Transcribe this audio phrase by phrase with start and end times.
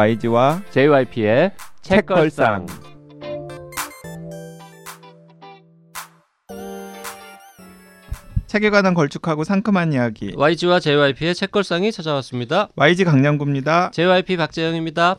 [0.00, 1.52] YG와 JYP의
[1.82, 2.64] 책걸상.
[8.46, 12.68] 책에 관한 걸쭉하고 상큼한 이야기 YG와 JYP의 책걸상이 찾아왔습니다.
[12.76, 13.90] YG 강량구입니다.
[13.92, 15.16] JYP 박재영입니다.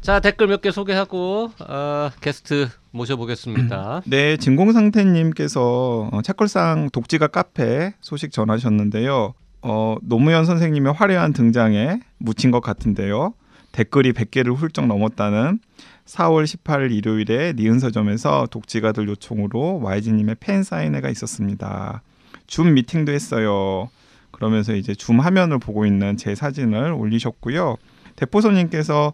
[0.00, 4.00] 자 댓글 몇 개 소개하고 어, 게스트 모셔보겠습니다.
[4.08, 9.34] 네, 진공상태님께서 어, 책걸상 독지가 카페 소식 전하셨는데요.
[9.62, 13.34] 어, 노무현 선생님의 화려한 등장에 묻힌 것 같은데요.
[13.72, 15.60] 댓글이 100개를 훌쩍 넘었다는
[16.06, 22.02] 4월 18일 일요일에 니은서점에서 독지가들 요청으로 YG님의 팬 사인회가 있었습니다.
[22.46, 23.88] 줌 미팅도 했어요.
[24.32, 27.76] 그러면서 이제 줌 화면을 보고 있는 제 사진을 올리셨고요.
[28.16, 29.12] 대포손님께서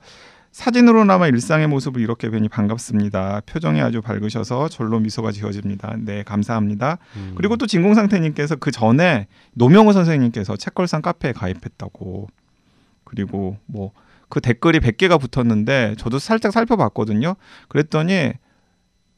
[0.56, 3.42] 사진으로나마 일상의 모습을 이렇게 뵈니 반갑습니다.
[3.46, 5.96] 표정이 아주 밝으셔서 절로 미소가 지어집니다.
[5.98, 6.98] 네, 감사합니다.
[7.16, 7.34] 음.
[7.36, 12.28] 그리고 또 진공상태님께서 그 전에 노명호 선생님께서 책걸상 카페에 가입했다고.
[13.04, 13.92] 그리고 뭐
[14.28, 17.36] 그 댓글이 100개가 붙었는데 저도 살짝 살펴봤거든요.
[17.68, 18.32] 그랬더니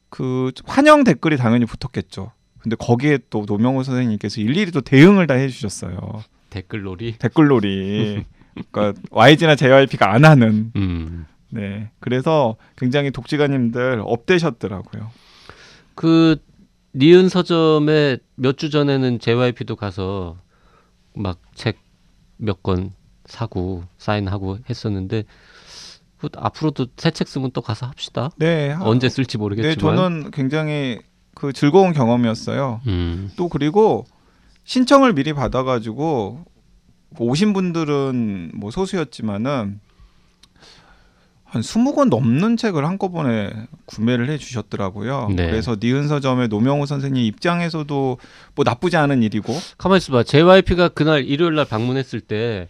[0.09, 2.31] 그 환영 댓글이 당연히 붙었겠죠.
[2.59, 6.23] 근데 거기에 또 노명호 선생님께서 일일이 또 대응을 다 해주셨어요.
[6.49, 7.17] 댓글놀이.
[7.17, 8.25] 댓글놀이.
[8.71, 10.71] 그러니까 YG나 JYP가 안 하는.
[10.75, 11.25] 음.
[11.51, 11.89] 네.
[11.99, 15.09] 그래서 굉장히 독지가님들 업되셨더라고요.
[15.95, 16.37] 그
[16.95, 20.37] 니은 서점에 몇 주 전에는 JYP도 가서
[21.13, 21.77] 막 책
[22.37, 22.93] 몇 권
[23.25, 25.23] 사고 사인하고 했었는데
[26.17, 28.29] 그 앞으로도 새 책 쓰면 또 가서 합시다.
[28.37, 28.73] 네.
[28.79, 29.95] 언제 쓸지 모르겠지만.
[29.95, 30.99] 네, 저는 굉장히
[31.35, 32.81] 그 즐거운 경험이었어요.
[32.87, 33.29] 음.
[33.37, 34.05] 또 그리고
[34.63, 36.43] 신청을 미리 받아가지고
[37.17, 39.79] 오신 분들은 뭐 소수였지만은
[41.49, 43.51] 한 20권 넘는 책을 한꺼번에
[43.85, 45.29] 구매를 해 주셨더라고요.
[45.35, 45.47] 네.
[45.47, 48.17] 그래서 니은 서점의 노명호 선생님 입장에서도
[48.55, 50.23] 뭐 나쁘지 않은 일이고 가만 있어 봐.
[50.23, 52.67] JYP가 그날 일요일 날 방문했을 때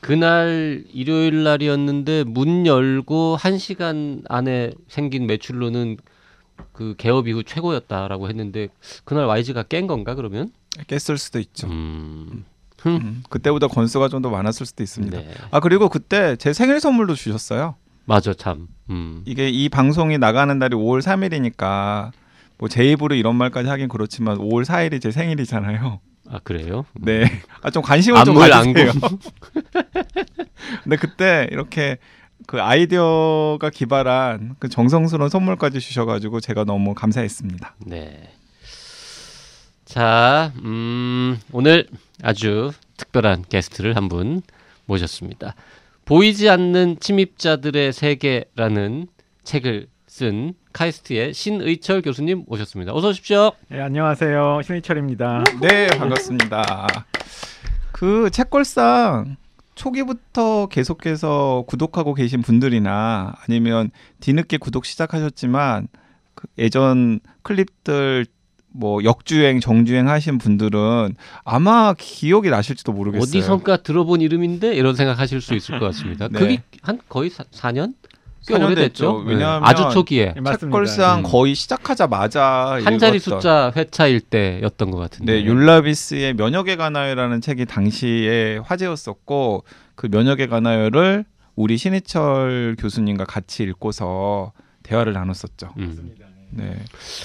[0.00, 5.96] 그날 일요일 날이었는데 문 열고 한 시간 안에 생긴 매출로는
[6.72, 8.68] 그 개업 이후 최고였다라고 했는데
[9.04, 10.50] 그날 YG가 깬 건가 그러면?
[10.88, 11.66] 깼을 수도 있죠.
[11.68, 12.44] 음.
[12.86, 15.18] 음, 그때보다 건수가 좀 더 많았을 수도 있습니다.
[15.18, 15.30] 네.
[15.50, 17.74] 아 그리고 그때 제 생일 선물도 주셨어요.
[18.06, 18.68] 맞아 참.
[18.88, 19.22] 음.
[19.26, 22.12] 이게 이 방송이 나가는 날이 5월 3일이니까
[22.58, 26.00] 뭐 제 입으로 이런 말까지 하긴 그렇지만 5월 4일이 제 생일이잖아요.
[26.30, 26.86] 아 그래요?
[26.94, 27.24] 네.
[27.62, 28.92] 아 좀 관심을 좀 가지세요.
[30.84, 31.98] 근데 그때 이렇게
[32.46, 37.74] 그 아이디어가 기발한 그 정성스러운 선물까지 주셔가지고 제가 너무 감사했습니다.
[37.86, 38.30] 네.
[39.84, 41.86] 자, 음, 오늘
[42.22, 44.42] 아주 특별한 게스트를 한 분
[44.86, 45.54] 모셨습니다.
[46.06, 49.08] 보이지 않는 침입자들의 세계라는
[49.42, 52.94] 책을 쓴 카이스트의 신의철 교수님 오셨습니다.
[52.94, 53.50] 어서 오십시오.
[53.68, 54.60] 네, 안녕하세요.
[54.62, 55.42] 신희철입니다.
[55.60, 56.86] 네, 반갑습니다.
[57.90, 59.36] 그 책걸상
[59.74, 63.90] 초기부터 계속해서 구독하고 계신 분들이나 아니면
[64.20, 65.88] 뒤늦게 구독 시작하셨지만
[66.36, 68.26] 그 예전 클립들
[68.76, 73.22] 뭐 역주행, 정주행 하신 분들은 아마 기억이 나실지도 모르겠어요.
[73.22, 76.28] 어디선가 들어본 이름인데 이런 생각하실 수 있을 것 같습니다.
[76.32, 76.38] 네.
[76.38, 77.94] 그게 한 거의 사, 4년?
[78.46, 78.82] 꽤 4년 오래됐죠.
[78.84, 79.24] 됐죠.
[79.24, 79.34] 네.
[79.34, 80.56] 왜냐하면 아주 초기에 네.
[80.58, 81.22] 책걸상 음.
[81.24, 85.32] 거의 시작하자마자 한 자리 숫자 회차일 때였던 것 같은데.
[85.32, 89.64] 네, 율라비스의 면역에 관하여라는 책이 당시에 화제였었고
[89.94, 91.24] 그 면역에 관하여를
[91.56, 95.70] 우리 신해철 교수님과 같이 읽고서 대화를 나눴었죠.
[95.78, 96.14] 음.
[96.50, 96.76] 네.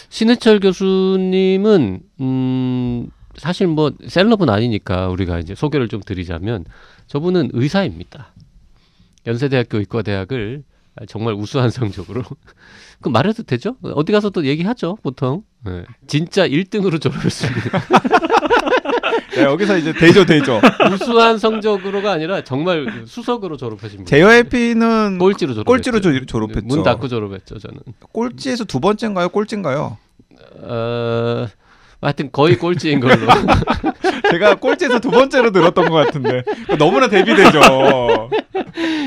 [0.10, 6.66] 신해철 교수님은 음 사실 뭐 셀럽은 아니니까 우리가 이제 소개를 좀 드리자면
[7.08, 8.34] 저분은 의사입니다.
[9.26, 10.64] 연세대학교 의과대학을
[11.08, 12.24] 정말 우수한 성적으로
[13.02, 13.76] 그 말해도 되죠?
[13.82, 15.44] 어디 가서 또 얘기하죠 보통.
[15.64, 15.84] 네.
[16.08, 17.80] 진짜 1등으로 졸업했습니다.
[19.36, 20.60] 네, 여기서 이제 대조 대조.
[20.94, 24.10] 우수한 성적으로가 아니라 정말 수석으로 졸업하십니다.
[24.10, 25.66] JYP는 꼴찌로 졸업.
[25.66, 26.66] 꼴찌로 조- 졸업했죠.
[26.68, 27.80] 문 닫고 졸업했죠 저는.
[28.12, 29.30] 꼴찌에서 두 번째인가요?
[29.30, 29.98] 꼴찌인가요?
[30.64, 31.48] 어
[32.02, 33.16] 하여튼 거의 꼴찌인 걸로.
[34.32, 36.44] 제가 꼴찌에서 두 번째로 들었던 것 같은데
[36.80, 38.30] 너무나 대비되죠.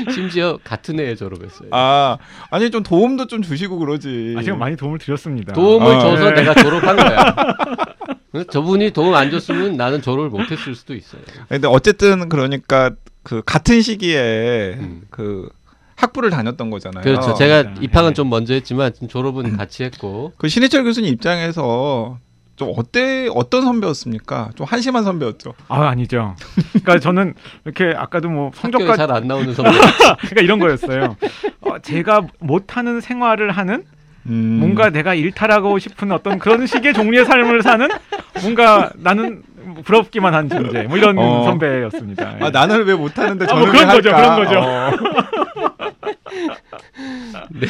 [0.13, 1.69] 심지어 같은 해에 졸업했어요.
[1.71, 2.17] 아
[2.51, 4.35] 아니 좀 도움도 좀 주시고 그러지.
[4.37, 5.53] 아, 제가 많이 도움을 드렸습니다.
[5.53, 6.41] 도움을 아, 줘서 네.
[6.41, 7.35] 내가 졸업한 거야.
[8.35, 8.45] 응?
[8.49, 11.21] 저분이 도움 안 줬으면 나는 졸업을 못했을 수도 있어요.
[11.49, 12.91] 근데 어쨌든 그러니까
[13.23, 15.01] 그 같은 시기에 음.
[15.09, 15.49] 그
[15.95, 17.03] 학부를 다녔던 거잖아요.
[17.03, 17.33] 그렇죠.
[17.33, 17.73] 제가.
[17.81, 18.13] 입학은 네.
[18.13, 22.19] 좀 먼저 했지만 졸업은 같이 했고 그 신해철 교수님 입장에서
[22.55, 24.51] 좀 어때 어떤 선배였습니까?
[24.55, 25.53] 좀 한심한 선배였죠.
[25.67, 26.35] 아 아니죠.
[26.71, 27.33] 그러니까 저는
[27.65, 29.71] 이렇게 아까도 뭐 성적과 잘안 나오는 선배.
[29.71, 31.17] 그러니까 이런 거였어요.
[31.61, 33.83] 어, 제가 못하는 생활을 하는
[34.27, 34.57] 음.
[34.59, 37.87] 뭔가 내가 일탈하고 싶은 어떤 그런 식의 종류의 삶을 사는
[38.41, 39.43] 뭔가 나는
[39.83, 40.83] 부럽기만 한 존재.
[40.83, 41.43] 뭐 이런 어.
[41.43, 42.37] 선배였습니다.
[42.39, 44.35] 아 나는 왜 못하는데 아, 저는 뭐왜 그런 거죠, 할까?
[44.35, 44.59] 그런 거죠.
[44.61, 44.91] 어.
[47.51, 47.67] 네.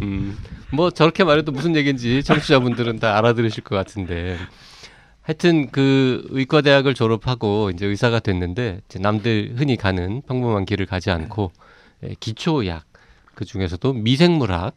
[0.00, 0.36] 음,
[0.72, 4.38] 뭐 저렇게 말해도 무슨 얘기인지 청취자분들은 다 알아들으실 것 같은데.
[5.22, 11.52] 하여튼 그 의과대학을 졸업하고 이제 의사가 됐는데 이제 남들 흔히 가는 평범한 길을 가지 않고
[12.04, 12.84] 예, 기초의학
[13.34, 14.74] 그 중에서도 미생물학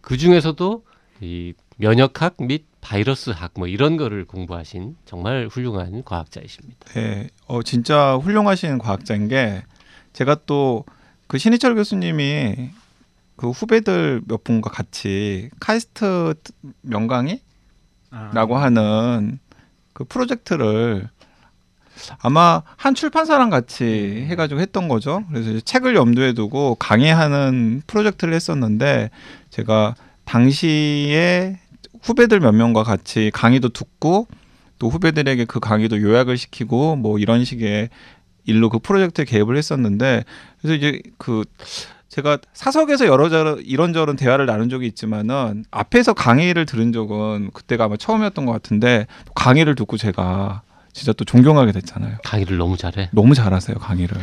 [0.00, 0.84] 그 중에서도
[1.20, 6.92] 이 면역학 및 바이러스학 뭐 이런 거를 공부하신 정말 훌륭한 과학자이십니다.
[6.94, 9.64] 네, 어 진짜 훌륭하신 과학자인 게
[10.12, 10.84] 제가 또
[11.30, 12.70] 그 신희철 교수님이
[13.40, 16.34] 그 후배들 몇 분과 같이 카이스트
[16.82, 17.40] 명강의라고
[18.10, 19.38] 아, 하는
[19.94, 21.08] 그 프로젝트를
[22.18, 25.24] 아마 한 출판사랑 같이 해가지고 했던 거죠.
[25.30, 29.08] 그래서 이제 책을 염두에 두고 강의하는 프로젝트를 했었는데
[29.48, 29.94] 제가
[30.26, 31.58] 당시에
[32.02, 34.28] 후배들 몇 명과 같이 강의도 듣고
[34.78, 37.88] 또 후배들에게 그 강의도 요약을 시키고 뭐 이런 식의
[38.44, 40.24] 일로 그 프로젝트에 개입을 했었는데
[40.60, 41.44] 그래서 이제 그
[42.10, 48.44] 제가 사석에서 여러저런 이런저런 대화를 나눈 적이 있지만은 앞에서 강의를 들은 적은 그때가 아마 처음이었던
[48.44, 50.62] 것 같은데 강의를 듣고 제가
[50.92, 52.18] 진짜 또 존경하게 됐잖아요.
[52.24, 53.10] 강의를 너무 잘해.
[53.12, 54.16] 너무 잘하세요 강의를.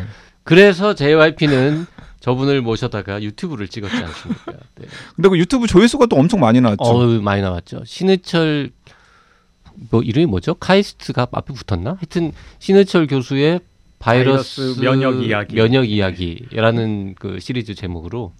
[0.43, 1.85] 그래서 JYP는
[2.19, 4.51] 저분을 모셔다가 유튜브를 찍었지 않습니까?
[4.75, 4.87] 네.
[5.15, 6.83] 근데 그 유튜브 조회수가 또 엄청 많이 나왔죠.
[6.83, 7.83] 어우 많이 나왔죠.
[7.85, 8.71] 신해철
[9.91, 10.55] 뭐 이름이 뭐죠?
[10.55, 11.91] 카이스트가 앞에 붙었나?
[11.91, 13.61] 하여튼 신해철 교수의
[13.99, 15.55] 바이러스, 바이러스 면역 이야기.
[15.55, 18.33] 면역 이야기라는 그 시리즈 제목으로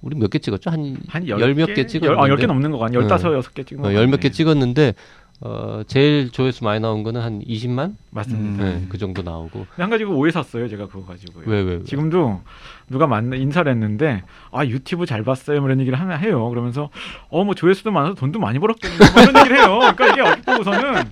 [0.00, 0.70] 우리 몇 개 찍었죠?
[0.70, 2.06] 한 한 열 몇 개 찍었는데.
[2.06, 2.78] 열, 아, 10개 넘는 거.
[2.86, 2.92] 응.
[3.08, 4.30] 15, 6개 찍은 거열몇 개.
[4.30, 4.94] 찍었는데
[5.40, 7.94] 어 제일 조회수 많이 나온 거는 한 20만?
[8.10, 8.64] 맞습니다.
[8.64, 8.80] 음.
[8.82, 9.66] 네, 그 정도 나오고.
[9.76, 10.68] 한 가지 그 오해 샀어요.
[10.68, 11.44] 제가 그거 가지고요.
[11.46, 11.72] 왜 왜?
[11.74, 11.82] 왜?
[11.82, 12.40] 지금도
[12.88, 14.22] 누가 만나 인사를 했는데
[14.52, 16.90] 아 유튜브 잘 봤어요 뭐 이런 얘기를 하면 해요 그러면서
[17.30, 21.02] 어 뭐 조회수도 많아서 돈도 많이 벌었겠네 뭐 이런 얘기를 해요 그러니까 이게 어떻게 보고서는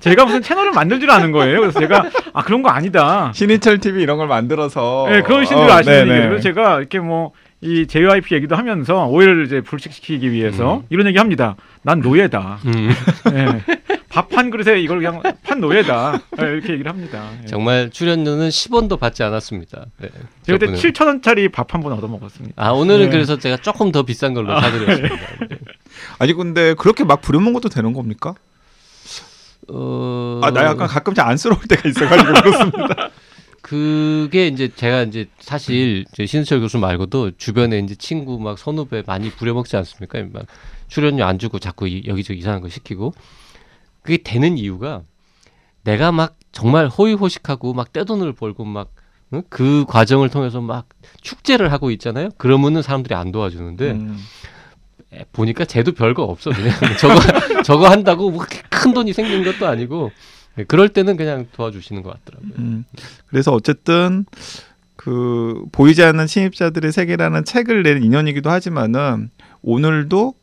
[0.00, 4.02] 제가 무슨 채널을 만들 줄 아는 거예요 그래서 제가 아 그런 거 아니다 신인철 TV
[4.02, 6.10] 이런 걸 만들어서 네, 그러신 줄 어, 아시는 네네.
[6.10, 10.82] 얘기예요 그래서 제가 이렇게 뭐 이 JYP 얘기도 하면서 오해를 이제 불식시키기 위해서 음.
[10.90, 12.90] 이런 얘기 합니다 난 노예다 음,
[14.08, 17.46] 밥한 그릇에 이걸 그냥 판 노예다 네, 이렇게 얘기를 합니다 예.
[17.46, 19.86] 정말 출연료는 10원도 받지 않았습니다.
[19.98, 20.08] 네,
[20.42, 20.78] 제가 그때 저분은.
[20.78, 23.10] 7천 원짜리 밥 한 번 얻어 먹었습니다 아 오늘은 네.
[23.10, 25.16] 그래서 제가 조금 더 비싼 걸로 아, 사드렸습니다.
[25.50, 25.58] 네.
[26.20, 28.34] 아니 근데 그렇게 막 부려먹은 것도 되는 겁니까?
[29.70, 30.40] 어...
[30.42, 33.10] 아나 약간 가끔 좀 안쓰러울 때가 있어가지고 그렇습니다.
[33.68, 39.30] 그게 이제 제가 이제 사실 이제 신수철 교수 말고도 주변에 이제 친구 막 선후배 많이
[39.30, 40.22] 부려먹지 않습니까?
[40.32, 40.46] 막
[40.88, 43.12] 출연료 안 주고 자꾸 이- 여기저기 이상한 거 시키고
[44.02, 45.02] 그게 되는 이유가
[45.84, 48.88] 내가 막 정말 호의호식하고 막 떼돈을 벌고 막
[49.50, 50.88] 그 과정을 통해서 막
[51.20, 52.30] 축제를 하고 있잖아요.
[52.38, 54.16] 그러면은 사람들이 안 도와주는데 음.
[55.12, 57.14] 에, 보니까 쟤도 별거 없어 그냥 저거
[57.62, 60.10] 저거 한다고 뭐 큰 돈이 생긴 것도 아니고
[60.58, 62.52] 네, 그럴 때는 그냥 도와주시는 것 같더라고요.
[62.58, 62.84] 음.
[63.28, 64.26] 그래서 어쨌든
[64.96, 69.30] 그 보이지 않는 침입자들의 세계라는 책을 낸 인연이기도 하지만은
[69.62, 70.34] 오늘도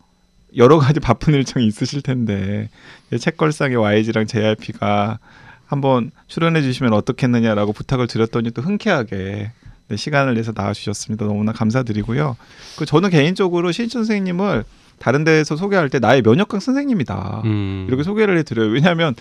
[0.56, 2.69] 여러 가지 바쁜 일정이 있으실 텐데
[3.12, 5.19] 이 책걸상의 YG랑 JRP가
[5.65, 9.51] 한번 출연해 주시면 어떻겠느냐라고 부탁을 드렸더니 또 흔쾌하게
[9.89, 11.25] 네, 시간을 내서 나와주셨습니다.
[11.25, 12.38] 너무나 감사드리고요.
[12.77, 14.63] 그 저는 개인적으로 신 선생님을
[14.97, 17.41] 다른 데서 소개할 때 나의 면역학 선생님이다.
[17.44, 17.85] 음.
[17.89, 18.69] 이렇게 소개를 해드려요.
[18.69, 19.13] 왜냐하면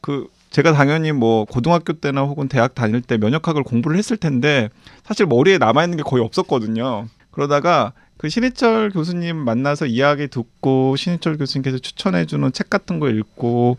[0.00, 4.68] 그 제가 당연히 뭐 고등학교 때나 혹은 대학 다닐 때 면역학을 공부를 했을 텐데
[5.04, 7.06] 사실 머리에 남아 있는 게 거의 없었거든요.
[7.30, 13.78] 그러다가 그 신희철 교수님 만나서 이야기 듣고 신희철 교수님께서 추천해 주는 책 같은 거 읽고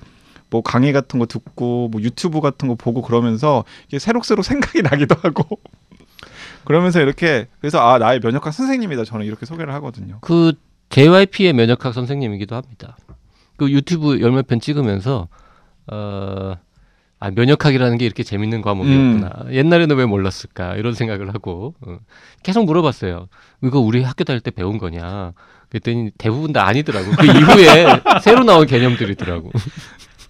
[0.49, 5.15] 뭐 강의 같은 거 듣고 뭐 유튜브 같은 거 보고 그러면서 이게 새록새록 생각이 나기도
[5.21, 5.59] 하고
[6.63, 10.19] 그러면서 이렇게 그래서 아 나의 면역학 선생님이다 저는 이렇게 소개를 하거든요.
[10.21, 10.53] 그
[10.89, 12.97] JYP의 면역학 선생님이기도 합니다.
[13.57, 15.27] 그 유튜브 열몇 편 찍으면서
[15.88, 16.55] 어,
[17.19, 19.51] 아, 면역학이라는 게 이렇게 재밌는 과목이었구나.
[19.51, 22.00] 옛날에는 왜 몰랐을까 이런 생각을 하고 어,
[22.43, 23.27] 계속 물어봤어요.
[23.63, 25.33] 이거 우리 학교 다닐 때 배운 거냐?
[25.69, 27.11] 그랬더니 대부분 다 아니더라고.
[27.11, 27.85] 그 이후에
[28.23, 29.51] 새로 나온 개념들이더라고.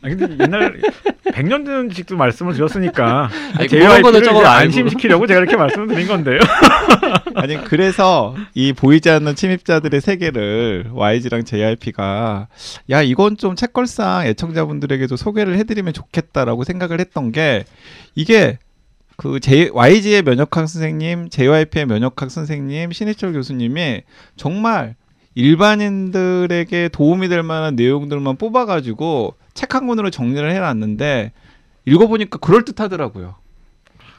[0.04, 0.82] 아 근데 옛날
[1.26, 3.30] 100년 전식도 말씀을 드렸으니까
[3.70, 4.46] JYP를.
[4.48, 6.40] 안심시키려고 제가 이렇게 말씀을 드린 건데요.
[7.36, 12.48] 아니 그래서 이 보이지 않는 침입자들의 세계를 YG랑 JRP가
[12.90, 17.66] 야 이건 좀 책걸상 애청자분들에게도 소개를 해드리면 좋겠다라고 생각을 했던 게
[18.16, 18.58] 이게
[19.18, 24.02] 그 J, YG의 면역학 선생님, JYP의 면역학 선생님, 신희철 교수님이
[24.36, 24.96] 정말
[25.36, 31.32] 일반인들에게 도움이 될 만한 내용들만 뽑아가지고 책 한 권으로 정리를 해놨는데
[31.86, 33.36] 읽어보니까 그럴 듯하더라고요.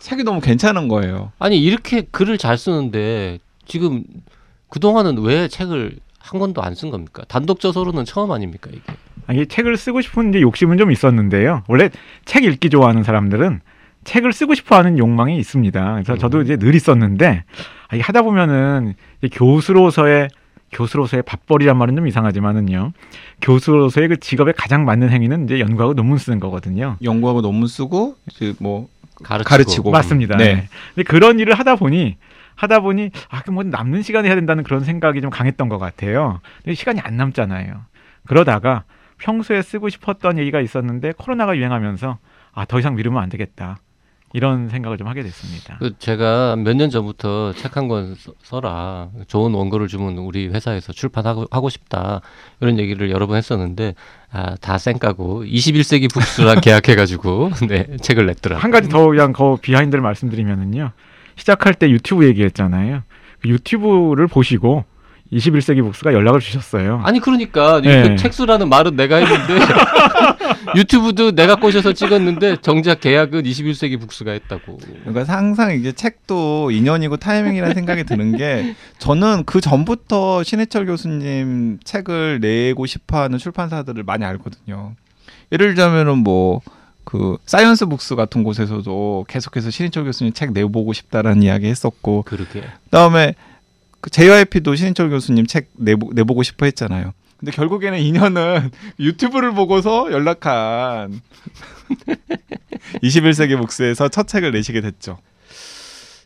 [0.00, 1.32] 책이 너무 괜찮은 거예요.
[1.38, 4.02] 아니 이렇게 글을 잘 쓰는데 지금
[4.68, 7.22] 그 동안은 왜 책을 한 권도 안 쓴 겁니까?
[7.28, 8.82] 단독 저서로는 처음 아닙니까 이게?
[9.26, 11.62] 아, 이 책을 쓰고 싶은 이제 욕심은 좀 있었는데요.
[11.68, 11.90] 원래
[12.24, 13.60] 책 읽기 좋아하는 사람들은
[14.04, 15.92] 책을 쓰고 싶어하는 욕망이 있습니다.
[15.92, 16.42] 그래서 저도 음.
[16.42, 17.44] 이제 늘 있었는데
[17.88, 20.28] 아, 하다 보면은 이제 교수로서의
[20.72, 22.92] 교수로서의 밥벌이란 말은 좀 이상하지만은요.
[23.40, 26.96] 교수로서의 그 직업에 가장 맞는 행위는 이제 연구하고 논문 쓰는 거거든요.
[27.02, 28.88] 연구하고 논문 쓰고 이제 뭐
[29.22, 29.90] 가르치고, 가르치고.
[29.90, 30.36] 맞습니다.
[30.36, 30.54] 네.
[30.54, 30.68] 네.
[30.94, 32.16] 근데 그런 일을 하다 보니
[32.54, 36.40] 하다 보니 아 뭐 남는 시간에 해야 된다는 그런 생각이 좀 강했던 것 같아요.
[36.64, 37.82] 근데 시간이 안 남잖아요.
[38.26, 38.84] 그러다가
[39.18, 42.18] 평소에 쓰고 싶었던 얘기가 있었는데 코로나가 유행하면서
[42.54, 43.78] 아 더 이상 미루면 안 되겠다
[44.34, 45.76] 이런 생각을 좀 하게 됐습니다.
[45.78, 51.46] 그 제가 몇 년 전부터 책 한 권 써라 좋은 원고를 주면 우리 회사에서 출판하고
[51.50, 52.20] 하고 싶다
[52.60, 53.94] 이런 얘기를 여러 번 했었는데
[54.30, 58.58] 아, 다 쌩까고 21세기 북스랑 계약해가지고 네 책을 냈더라.
[58.58, 60.92] 한 가지 더 그냥 더 비하인드를 말씀드리면은요.
[61.36, 63.02] 시작할 때 유튜브 얘기했잖아요.
[63.40, 64.84] 그 유튜브를 보시고
[65.32, 67.00] 21세기 북스가 연락을 주셨어요.
[67.04, 68.02] 아니 그러니까 네.
[68.02, 69.64] 그 책수라는 말은 내가 했는데
[70.76, 74.78] 유튜브도 내가 꼬셔서 찍었는데 정작 계약은 21세기 북스가 했다고.
[75.04, 82.40] 그러니까 항상 이제 책도 인연이고 타이밍이라는 생각이 드는 게 저는 그 전부터 신의철 교수님 책을
[82.40, 84.94] 내고 싶어하는 출판사들을 많이 알거든요.
[85.50, 86.60] 예를 들자면은 뭐
[87.04, 92.62] 그 사이언스 북스 같은 곳에서도 계속해서 신의철 교수님 책 내보고 싶다라는 이야기 했었고 그러게.
[92.84, 93.34] 그다음에
[94.02, 97.12] 그 JYP도 신의철 교수님 책 내보, 내보고 싶어 했잖아요.
[97.38, 101.20] 근데 결국에는 인연은 유튜브를 보고서 연락한
[103.02, 105.18] 21세기 북스에서 첫 책을 내시게 됐죠.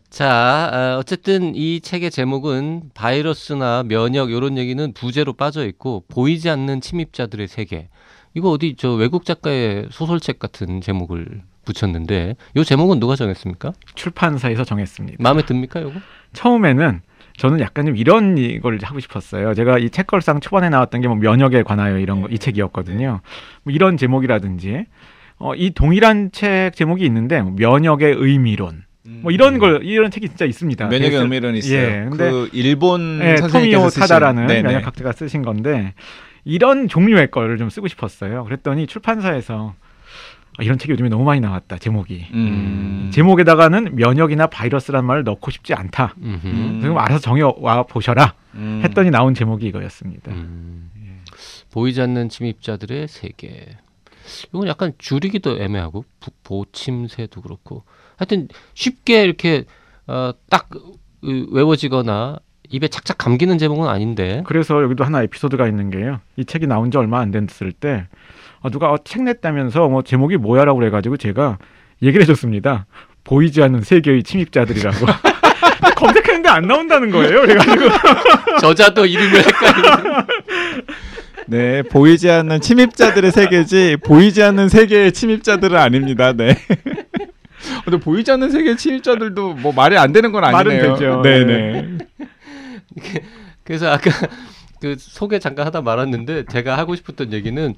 [0.08, 6.80] 자, 어, 어쨌든 이 책의 제목은 바이러스나 면역 이런 얘기는 부제로 빠져 있고 보이지 않는
[6.80, 7.88] 침입자들의 세계.
[8.32, 13.74] 이거 어디 저 외국 작가의 소설책 같은 제목을 붙였는데 이 제목은 누가 정했습니까?
[13.94, 15.22] 출판사에서 정했습니다.
[15.22, 16.00] 마음에 듭니까, 요거?
[16.32, 17.02] 처음에는
[17.36, 19.52] 저는 약간 좀 이런 이걸 하고 싶었어요.
[19.54, 23.20] 제가 이 책걸상 초반에 나왔던 게 뭐 면역에 관하여 이런 거, 이 책이었거든요.
[23.62, 24.86] 뭐 이런 제목이라든지
[25.38, 30.44] 어, 이 동일한 책 제목이 있는데 뭐 면역의 의미론 뭐 이런 걸 이런 책이 진짜
[30.46, 30.84] 있습니다.
[30.86, 30.88] 음.
[30.88, 31.78] 면역의 그래서- 의미론 있어요.
[31.78, 34.62] 예, 근데 그 일본 네, 토미오 쓰신 타다라는 네네.
[34.62, 35.92] 면역학자가 쓰신 건데
[36.44, 38.44] 이런 종류의 거를 좀 쓰고 싶었어요.
[38.44, 39.74] 그랬더니 출판사에서
[40.58, 43.10] 아, 이런 책이 요즘에 너무 많이 나왔다 제목이 음.
[43.12, 46.14] 제목에다가는 면역이나 바이러스란 말을 넣고 싶지 않다.
[46.22, 46.46] 음흠.
[46.46, 46.78] 음.
[46.80, 48.80] 그럼 알아서 정해와 보셔라 음.
[48.82, 50.32] 했더니 나온 제목이 이거였습니다.
[50.32, 50.90] 음.
[51.72, 53.76] 보이지 않는 침입자들의 세계.
[54.48, 57.84] 이건 약간 줄이기도 애매하고 부- 보침새도 그렇고
[58.16, 59.64] 하여튼 쉽게 이렇게
[60.06, 60.68] 어, 딱
[61.24, 62.38] 으, 외워지거나
[62.70, 66.20] 입에 착착 감기는 제목은 아닌데 그래서 여기도 하나 에피소드가 있는 게요.
[66.36, 68.06] 이 책이 나온 지 얼마 안 됐을 때
[68.60, 71.58] 어, 누가 어, 책 냈다면서 뭐 제목이 뭐야라고 그래가지고 제가
[72.02, 72.86] 얘기를 해줬습니다.
[73.24, 75.06] 보이지 않는 세계의 침입자들이라고.
[75.96, 77.42] 검색했는데 안 나온다는 거예요.
[77.42, 77.84] 그래가지고
[78.60, 80.26] 저자도 이름을 헷갈리는
[81.48, 86.32] 네, 보이지 않는 침입자들의 세계지 보이지 않는 세계의 침입자들은 아닙니다.
[86.32, 86.56] 네.
[87.84, 90.94] 근데 보이지 않는 세계의 침입자들도 뭐 말이 안 되는 건 말은 아니네요.
[90.94, 91.20] 되죠.
[91.22, 91.98] 네, 네.
[93.64, 94.10] 그래서 아까
[94.80, 97.74] 그 소개 잠깐 하다 말았는데 제가 하고 싶었던 얘기는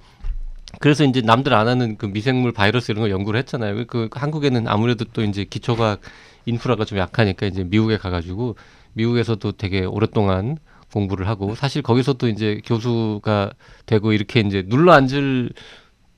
[0.80, 3.87] 그래서 이제 남들 안 하는 그 미생물 바이러스 이런 거 연구를 했잖아요.
[3.87, 6.00] 그 한국에는 아무래도 또 이제 기초과학
[6.44, 8.56] 인프라가 좀 약하니까 이제 미국에 가가지고
[8.92, 10.58] 미국에서도 되게 오랫동안
[10.92, 13.52] 공부를 하고 사실 거기서도 이제 교수가
[13.87, 15.50] 되고 이렇게 이제 눌러 앉을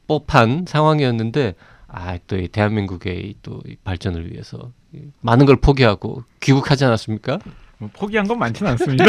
[0.06, 1.54] 법한 상황이었는데
[1.86, 4.72] 아또이 대한민국의 또이 발전을 위해서
[5.20, 7.38] 많은 걸 포기하고 귀국하지 않았습니까?
[7.80, 9.04] 뭐 포기한 건 많지는 않습니다.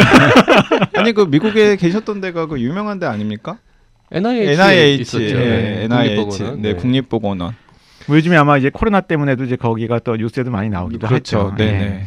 [0.96, 3.58] 아니 그 미국에 계셨던 데가 그 유명한 데 아닙니까?
[4.10, 5.24] NIH, NIH, 있었죠.
[5.24, 6.62] 예, 네, NIH, 국립보건원.
[6.62, 7.54] 네, 국립보건원.
[8.08, 11.38] 뭐 요즘에 아마 이제 코로나 때문에도 이제 거기가 또 뉴스에도 많이 나오기도 그렇죠.
[11.50, 11.54] 했죠.
[11.56, 11.70] 네, 예.
[11.72, 12.04] 네.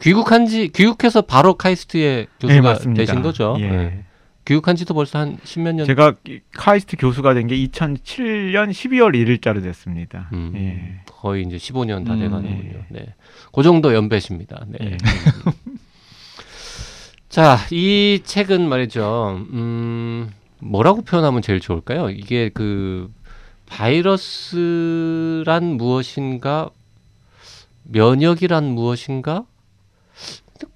[0.00, 3.02] 귀국한 지 귀국해서 바로 카이스트의 네, 교수가 맞습니다.
[3.02, 3.56] 되신 거죠.
[3.60, 3.68] 예.
[3.68, 4.04] 네.
[4.46, 5.86] 귀국한 지도 벌써 한 십몇 년.
[5.86, 10.28] 제가 이- 카이스트 교수가 된 게 2007년 12월 1일자로 됐습니다.
[10.32, 11.00] 음, 예.
[11.06, 12.84] 거의 이제 15년 다 음, 돼가는군요.
[12.88, 13.06] 네.
[13.54, 14.64] 그 정도 연배십니다.
[14.68, 14.78] 네.
[14.82, 14.96] 예.
[17.34, 19.44] 자, 이 책은 말이죠.
[19.54, 22.08] 음, 뭐라고 표현하면 제일 좋을까요?
[22.10, 23.12] 이게 그
[23.66, 26.70] 바이러스란 무엇인가,
[27.82, 29.46] 면역이란 무엇인가?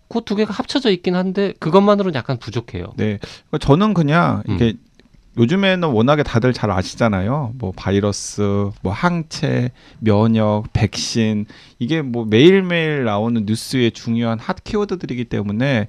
[0.09, 2.93] 그 두 개가 합쳐져 있긴 한데 그것만으로는 약간 부족해요.
[2.97, 3.21] 네.
[3.61, 4.55] 저는 그냥 음.
[4.57, 4.75] 이게
[5.39, 7.53] 요즘에는 워낙에 다들 잘 아시잖아요.
[7.55, 11.47] 뭐 바이러스, 뭐 항체, 면역, 백신
[11.79, 15.87] 이게 뭐 매일매일 나오는 뉴스의 중요한 핫 키워드들이기 때문에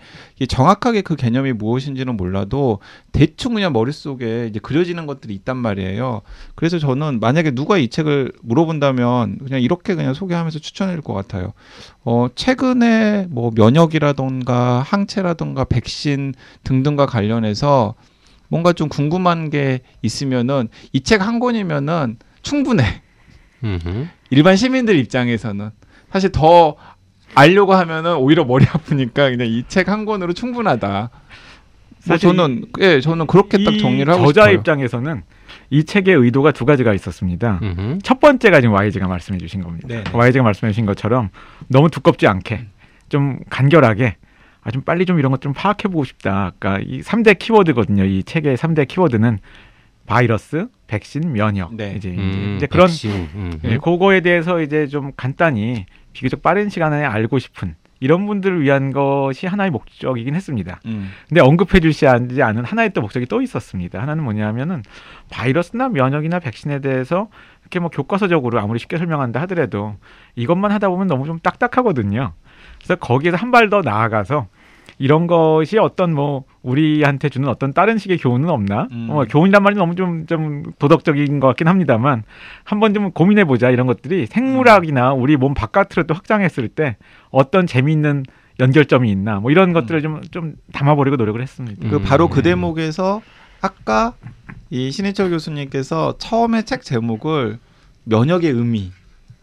[0.48, 2.80] 정확하게 그 개념이 무엇인지는 몰라도
[3.12, 6.22] 대충 그냥 머릿속에 이제 그려지는 것들이 있단 말이에요.
[6.54, 11.54] 그래서 저는 만약에 누가 이 책을 물어본다면 그냥 이렇게 그냥 소개하면서 추천해줄 것 같아요.
[12.04, 17.96] 어, 최근에 뭐 면역이라던가 항체라던가 백신 등등과 관련해서
[18.50, 23.02] 뭔가 좀 궁금한 게 있으면은 이 책 한 권이면은 충분해.
[23.64, 24.08] 음흠.
[24.32, 25.70] 일반 시민들 입장에서는
[26.12, 26.76] 사실 더
[27.36, 30.90] 알려고 하면은 오히려 머리 아프니까 그냥 이 책 한 권으로 충분하다.
[30.90, 31.10] 뭐
[32.02, 34.56] 사실 저는 예 저는 그렇게 딱이 정리를 하고 저자 싶어요.
[34.58, 35.24] 입장에서는
[35.72, 37.60] 이 책의 의도가 두 가지가 있었습니다.
[37.62, 38.00] 음흠.
[38.04, 39.88] 첫 번째가 지금 YG가 말씀해 주신 겁니다.
[39.88, 40.04] 네.
[40.12, 41.30] YG가 말씀해 주신 것처럼
[41.68, 42.66] 너무 두껍지 않게
[43.10, 44.16] 좀 간결하게
[44.62, 46.52] 아, 좀 빨리 좀 이런 것 좀 파악해 보고 싶다.
[46.60, 48.04] 그러니까 이 3대 키워드거든요.
[48.06, 49.40] 이 책의 3대 키워드는
[50.06, 51.76] 바이러스, 백신, 면역.
[51.76, 51.94] 네.
[51.96, 53.60] 이제, 음, 이제 그런 백신.
[53.64, 59.46] 예, 그거에 대해서 이제 좀 간단히 비교적 빠른 시간에 알고 싶은 이런 분들을 위한 것이
[59.46, 60.80] 하나의 목적이긴 했습니다.
[60.86, 61.12] 음.
[61.28, 64.02] 근데 언급해 주시지 않은 하나의 또 목적이 또 있었습니다.
[64.02, 64.84] 하나는 뭐냐면은
[65.30, 67.28] 바이러스나 면역이나 백신에 대해서
[67.62, 69.98] 이렇게 뭐 교과서적으로 아무리 쉽게 설명한다 하더라도
[70.36, 72.34] 이것만 하다 보면 너무 좀 딱딱하거든요.
[72.80, 74.48] 그래서 거기에서 한 발 더 나아가서
[75.02, 78.88] 이런 것이 어떤 뭐 우리한테 주는 어떤 다른 식의 교훈은 없나?
[78.92, 79.08] 음.
[79.10, 82.24] 어, 교훈이란 말이 너무 좀, 좀 도덕적인 것 같긴 합니다만
[82.66, 86.98] 한번 좀 고민해 보자 이런 것들이 생물학이나 우리 몸 바깥으로 또 확장했을 때
[87.30, 88.24] 어떤 재미있는
[88.60, 91.90] 연결점이 있나 뭐 이런 것들을 좀, 좀 담아보려고 노력을 했습니다.
[91.90, 92.04] 그 음.
[92.04, 93.22] 바로 그 대목에서
[93.62, 94.14] 아까
[94.70, 97.60] 이 신해철 교수님께서 처음에 책 제목을
[98.04, 98.92] 면역의 의미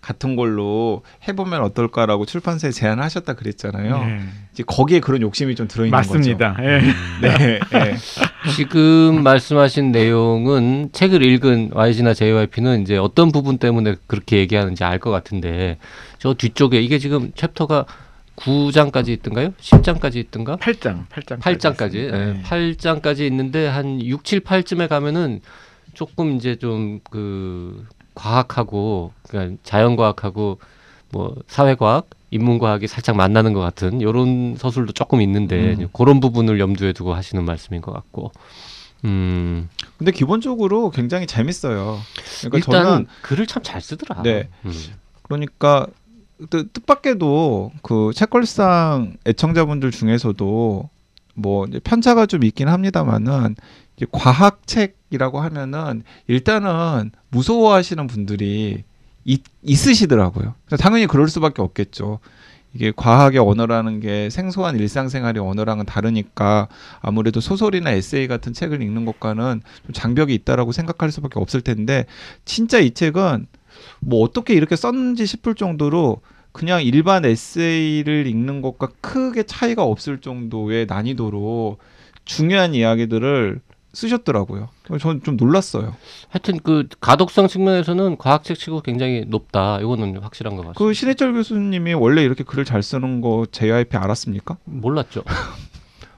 [0.06, 4.04] 같은 걸로 해보면 어떨까라고 출판사에 제안하셨다 그랬잖아요.
[4.04, 4.20] 네.
[4.52, 6.56] 이제 거기에 그런 욕심이 좀 들어있는 맞습니다.
[6.60, 6.78] 예.
[6.80, 6.92] 거죠.
[7.22, 7.96] 네, 네.
[8.54, 15.10] 지금 말씀하신 내용은 책을 읽은 YG나 JYP는 이제 어떤 부분 때문에 그렇게 얘기하는지 알 것
[15.10, 15.76] 같은데
[16.18, 17.84] 저 뒤쪽에 이게 지금 챕터가
[18.36, 19.52] 9장까지 있던가요?
[19.60, 20.56] 10장까지 있던가?
[20.56, 21.94] 8장, 8장, 8장까지.
[21.96, 25.40] 예, 8장까지 있는데 한 6, 7, 8쯤에 가면은
[25.94, 27.84] 조금 이제 좀 그
[28.16, 30.58] 과학하고 그러니까 자연과학하고
[31.12, 35.88] 뭐 사회과학, 인문과학이 살짝 만나는 것 같은 요런 서술도 조금 있는데 음.
[35.92, 38.32] 그런 부분을 염두에 두고 하시는 말씀인 것 같고.
[39.04, 39.68] 음.
[39.98, 41.98] 근데 기본적으로 굉장히 재밌어요.
[42.40, 44.22] 그러니까 일단 저는 글을 참 잘 쓰더라.
[44.22, 44.48] 네.
[44.64, 44.72] 음.
[45.22, 45.86] 그러니까
[46.50, 50.90] 뜻- 뜻밖에도 그 책걸상 애청자분들 중에서도
[51.34, 53.54] 뭐 편차가 좀 있긴 합니다만은
[53.96, 58.84] 이제 과학책이라고 하면은 일단은 무서워하시는 분들이
[59.24, 60.54] 있, 있으시더라고요.
[60.78, 62.20] 당연히 그럴 수밖에 없겠죠.
[62.74, 66.68] 이게 과학의 언어라는 게 생소한 일상생활의 언어랑은 다르니까
[67.00, 72.04] 아무래도 소설이나 에세이 같은 책을 읽는 것과는 좀 장벽이 있다라고 생각할 수밖에 없을 텐데
[72.44, 73.46] 진짜 이 책은
[74.00, 76.20] 뭐 어떻게 이렇게 썼는지 싶을 정도로
[76.52, 81.78] 그냥 일반 에세이를 읽는 것과 크게 차이가 없을 정도의 난이도로
[82.26, 83.60] 중요한 이야기들을
[83.96, 84.68] 쓰셨더라고요.
[85.00, 85.96] 저는 좀 놀랐어요.
[86.28, 89.80] 하여튼 그 가독성 측면에서는 과학책 치고 굉장히 높다.
[89.80, 90.78] 이거는 확실한 것 같습니다.
[90.78, 94.58] 그 신해철 교수님이 원래 이렇게 글을 잘 쓰는 거 JYP 알았습니까?
[94.64, 95.22] 몰랐죠.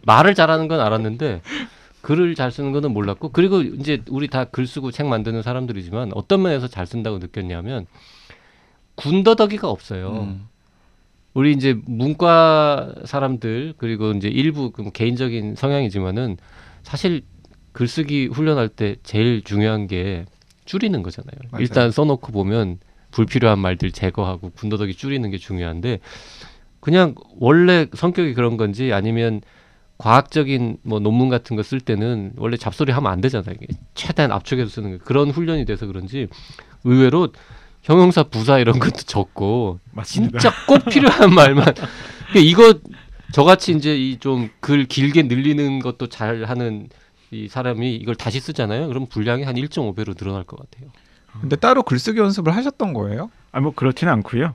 [0.04, 1.42] 말을 잘하는 건 알았는데
[2.02, 6.42] 글을 잘 쓰는 거는 몰랐고 그리고 이제 우리 다 글 쓰고 책 만드는 사람들이지만 어떤
[6.42, 7.86] 면에서 잘 쓴다고 느꼈냐면
[8.96, 10.10] 군더더기가 없어요.
[10.22, 10.48] 음.
[11.34, 16.38] 우리 이제 문과 사람들 그리고 이제 일부 그뭐 개인적인 성향이지만은
[16.82, 17.22] 사실
[17.78, 20.24] 글쓰기 훈련할 때 제일 중요한 게
[20.64, 21.30] 줄이는 거잖아요.
[21.52, 21.62] 맞아요.
[21.62, 22.78] 일단 써놓고 보면
[23.12, 26.00] 불필요한 말들 제거하고 군더더기 줄이는 게 중요한데
[26.80, 29.42] 그냥 원래 성격이 그런 건지 아니면
[29.96, 33.54] 과학적인 뭐 논문 같은 거 쓸 때는 원래 잡소리 하면 안 되잖아요.
[33.94, 36.26] 최대한 압축해서 쓰는 거 그런 훈련이 돼서 그런지
[36.82, 37.28] 의외로
[37.82, 40.40] 형용사 부사 이런 것도 적고 맞습니다.
[40.40, 42.74] 진짜 꼭 필요한 말만 그러니까 이거
[43.32, 46.88] 저같이 이제 이 좀 글 길게 늘리는 것도 잘 하는
[47.30, 48.88] 이 사람이 이걸 다시 쓰잖아요.
[48.88, 50.90] 그럼 분량이 한 1.5배로 늘어날 것 같아요.
[51.40, 53.30] 근데 따로 글쓰기 연습을 하셨던 거예요?
[53.52, 54.54] 아, 뭐 그렇지는 않고요.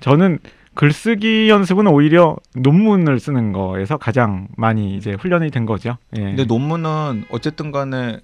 [0.00, 0.38] 저는
[0.74, 5.96] 글쓰기 연습은 오히려 논문을 쓰는 거에서 가장 많이 이제 훈련이 된 거죠.
[6.16, 6.22] 예.
[6.22, 8.18] 근데 논문은 어쨌든 간에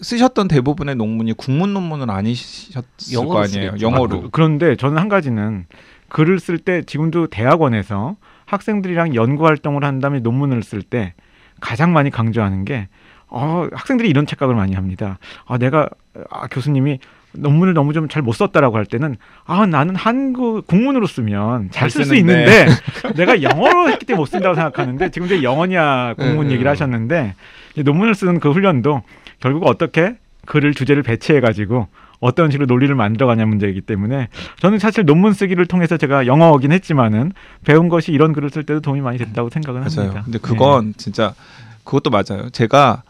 [0.00, 2.82] 쓰셨던 대부분의 논문이 국문 논문은 아니셨을
[3.26, 3.70] 거 아니에요.
[3.72, 3.86] 쓰겠죠.
[3.86, 4.16] 영어로.
[4.16, 5.66] 아, 그- 그런데 저는 한 가지는
[6.08, 8.16] 글을 쓸 때 지금도 대학원에서
[8.46, 11.14] 학생들이랑 연구 활동을 한 다음에 논문을 쓸 때
[11.60, 12.88] 가장 많이 강조하는 게
[13.36, 15.18] 어, 학생들이 이런 착각을 많이 합니다.
[15.46, 15.88] 아, 내가
[16.30, 17.00] 아, 교수님이
[17.32, 22.04] 논문을 너무 좀 잘 못 썼다라고 할 때는 아 나는 한국 국문으로 쓰면 잘 쓸
[22.04, 22.14] 수.
[22.14, 22.66] 있는데
[23.16, 26.70] 내가 영어로 했기 때문에 못 쓴다고 생각하는데 지금 이제 영어냐 국문 음, 얘기를 음.
[26.70, 27.34] 하셨는데
[27.74, 29.02] 이 논문을 쓰는 그 훈련도
[29.40, 30.14] 결국 어떻게
[30.46, 31.88] 글을 주제를 배치해 가지고
[32.20, 34.28] 어떤 식으로 논리를 만들어가냐 문제이기 때문에
[34.60, 37.32] 저는 사실 논문 쓰기를 통해서 제가 영어이긴 했지만은
[37.64, 40.00] 배운 것이 이런 글을 쓸 때도 도움이 많이 됐다고 생각은 맞아요.
[40.10, 40.22] 합니다.
[40.24, 41.34] 근데 그건 진짜
[41.82, 42.48] 그것도 맞아요.
[42.50, 43.02] 제가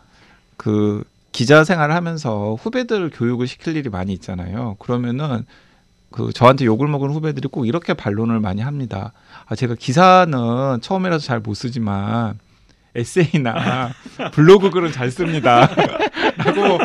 [0.56, 4.76] 그 기자 생활을 하면서 후배들 교육을 시킬 일이 많이 있잖아요.
[4.78, 5.44] 그러면은
[6.10, 9.12] 그 저한테 욕을 먹은 후배들이 꼭 이렇게 반론을 많이 합니다.
[9.46, 12.38] 아 제가 기사는 처음이라서 잘 못 쓰지만
[12.94, 13.90] 에세이나
[14.32, 15.68] 블로그 글은 잘 씁니다.
[16.38, 16.78] 라고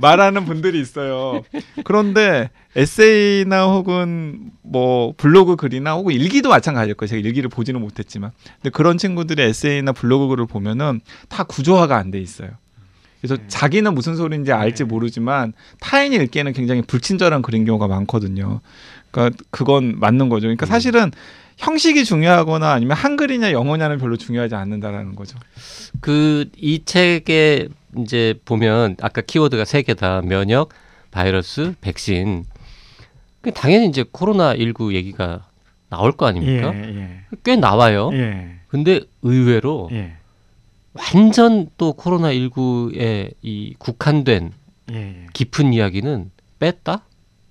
[0.00, 1.42] 말하는 분들이 있어요.
[1.84, 7.08] 그런데 에세이나 혹은 뭐 블로그 글이나 혹은 일기도 마찬가지일 거예요.
[7.08, 8.30] 제가 일기를 보지는 못했지만.
[8.56, 12.48] 근데 그런 친구들의 에세이나 블로그 글을 보면은 다 구조화가 안 돼 있어요.
[13.20, 13.44] 그래서 네.
[13.48, 14.88] 자기는 무슨 소리인지 알지 네.
[14.88, 18.60] 모르지만 타인이 읽기에는 굉장히 불친절한 그런 경우가 많거든요.
[19.10, 20.42] 그러니까 그건 맞는 거죠.
[20.42, 20.68] 그러니까 음.
[20.68, 21.10] 사실은
[21.58, 25.38] 형식이 중요하거나 아니면 한글이냐 영어냐는 별로 중요하지 않는다라는 거죠.
[26.00, 30.70] 그 이 책에 이제 보면 아까 키워드가 세 개다 면역,
[31.10, 32.44] 바이러스, 백신.
[33.42, 35.46] 그 당연히 이제 코로나 19 얘기가
[35.88, 36.72] 나올 거 아닙니까?
[36.74, 38.10] 예, 꽤 나와요.
[38.12, 40.16] 예, 예, 근데 의외로 예,
[41.14, 44.52] 완전 또 코로나 19에 이 국한된
[44.92, 45.26] 예, 예.
[45.32, 47.04] 깊은 이야기는 뺐다.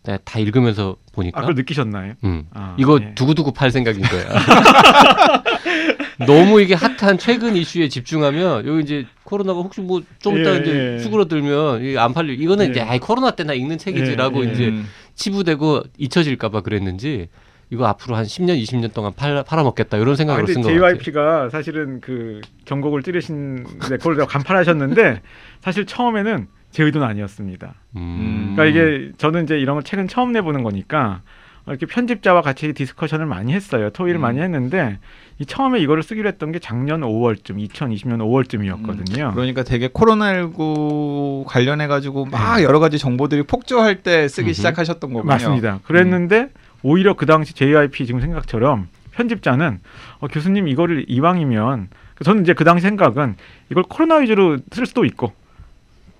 [0.03, 2.13] 내가 다 읽으면서 보니까 아, 그걸 느끼셨나요?
[2.23, 2.45] 음.
[2.51, 3.13] 아, 이거 예.
[3.15, 4.25] 두고두고 팔 생각인 거야.
[6.25, 10.99] 너무 이게 핫한 최근 이슈에 집중하면 여기 이제 코로나가 혹시 뭐좀 이따 예, 이제 예.
[10.99, 12.71] 수그러들면 안 팔릴 이거는 예.
[12.71, 14.53] 이제 아이 코로나 때나 읽는 책이지라고 예, 예.
[14.53, 14.85] 이제 음.
[15.15, 17.29] 치부되고 잊혀질까 봐 그랬는지
[17.71, 20.97] 이거 앞으로 한 10년 20년 동안 팔, 팔아먹겠다 이런 아, 생각으로 근데 쓴것 같아요.
[20.97, 25.21] JYP가 사실은 그 정곡을 찌르신 네, 그걸 내가 간파하셨는데
[25.61, 27.75] 사실 처음에는 제 의도는 아니었습니다.
[27.95, 28.53] 음.
[28.55, 31.21] 그러니까 이게 저는 이제 이런 걸 책은 처음 내보는 거니까
[31.67, 33.91] 이렇게 편집자와 같이 discussion을 많이 했어요.
[33.91, 34.21] 토의를 음.
[34.21, 34.99] 많이 했는데
[35.37, 39.33] 이 처음에 이거를 쓰기로 했던 게 작년 5월쯤, 2020년 5월쯤이었거든요.
[39.33, 44.53] 그러니까 되게 코로나19 관련해 가지고 막 여러 가지 정보들이 폭주할 때 쓰기 음흠.
[44.53, 45.27] 시작하셨던 거군요.
[45.31, 45.79] 맞습니다.
[45.83, 46.49] 그랬는데
[46.83, 49.79] 오히려 그 당시 JYP 지금 생각처럼 편집자는
[50.19, 51.89] 어, 교수님 이거를 이왕이면
[52.23, 53.35] 저는 이제 그 당시 생각은
[53.69, 55.33] 이걸 코로나 위주로 쓸 수도 있고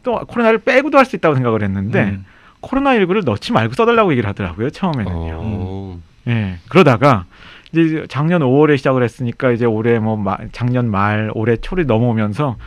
[0.04, 2.26] 또 코로나를 빼고도 할 수 있다고 생각을 했는데 음.
[2.62, 5.38] 코로나 19를 넣지 말고 써달라고 얘기를 하더라고요 처음에는요.
[5.42, 6.00] 어.
[6.28, 6.58] 예.
[6.70, 7.26] 그러다가
[7.72, 12.58] 이제 작년 5월에 시작을 했으니까 이제 올해 뭐 마- 작년 말 올해 초를 넘어오면서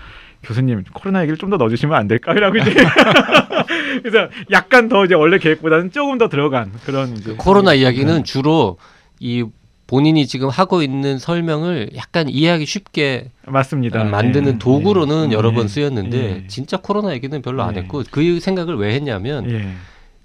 [0.42, 2.70] 교수님 코로나 얘기를 좀 더 넣어주시면 안 될까요라고 이제
[4.02, 7.78] 그래서 약간 더 이제 원래 계획보다는 조금 더 들어간 그런 이제 코로나 네.
[7.78, 8.78] 이야기는 주로
[9.20, 9.44] 이
[9.86, 14.04] 본인이 지금 하고 있는 설명을 약간 이해하기 쉽게 맞습니다.
[14.04, 14.58] 만드는 예.
[14.58, 15.34] 도구로는 예.
[15.34, 15.54] 여러 예.
[15.54, 16.46] 번 쓰였는데 예.
[16.46, 17.80] 진짜 코로나 얘기는 별로 안 예.
[17.80, 19.68] 했고 그 생각을 왜 했냐면 예.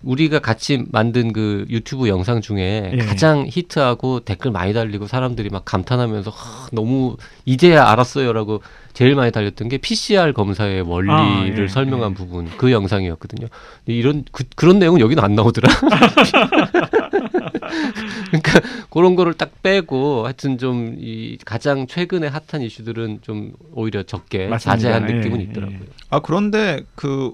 [0.03, 2.97] 우리가 같이 만든 그 유튜브 영상 중에 예.
[2.97, 8.62] 가장 히트하고 댓글 많이 달리고 사람들이 막 감탄하면서 하, 너무 이제야 알았어요라고
[8.93, 12.15] 제일 많이 달렸던 게 PCR 검사의 원리를 아, 예, 설명한 예.
[12.15, 13.47] 부분 그 영상이었거든요.
[13.86, 15.67] 이런 그, 그런 내용은 여기는 안 나오더라.
[18.27, 24.47] 그러니까 그런 거를 딱 빼고 하여튼 좀 이 가장 최근에 핫한 이슈들은 좀 오히려 적게
[24.47, 24.75] 맞습니다.
[24.77, 25.77] 자제한 느낌은 예, 있더라고요.
[25.79, 25.86] 예.
[26.10, 27.33] 아 그런데 그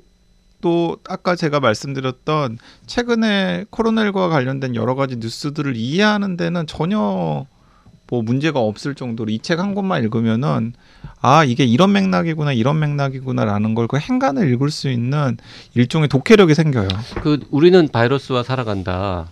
[0.63, 7.45] 또 아까 제가 말씀드렸던 최근에 코로나19와 관련된 여러 가지 뉴스들을 이해하는 데는 전혀
[8.07, 10.71] 뭐 문제가 없을 정도로 이 책 한 권만 읽으면은
[11.19, 15.35] 아 이게 이런 맥락이구나 이런 맥락이구나라는 걸 그 행간을 읽을 수 있는
[15.75, 16.87] 일종의 독해력이 생겨요.
[17.21, 19.27] 그 우리는 바이러스와 살아간다.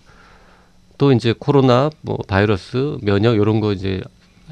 [0.98, 4.02] 또 이제 코로나, 뭐 바이러스, 면역 이런 거 이제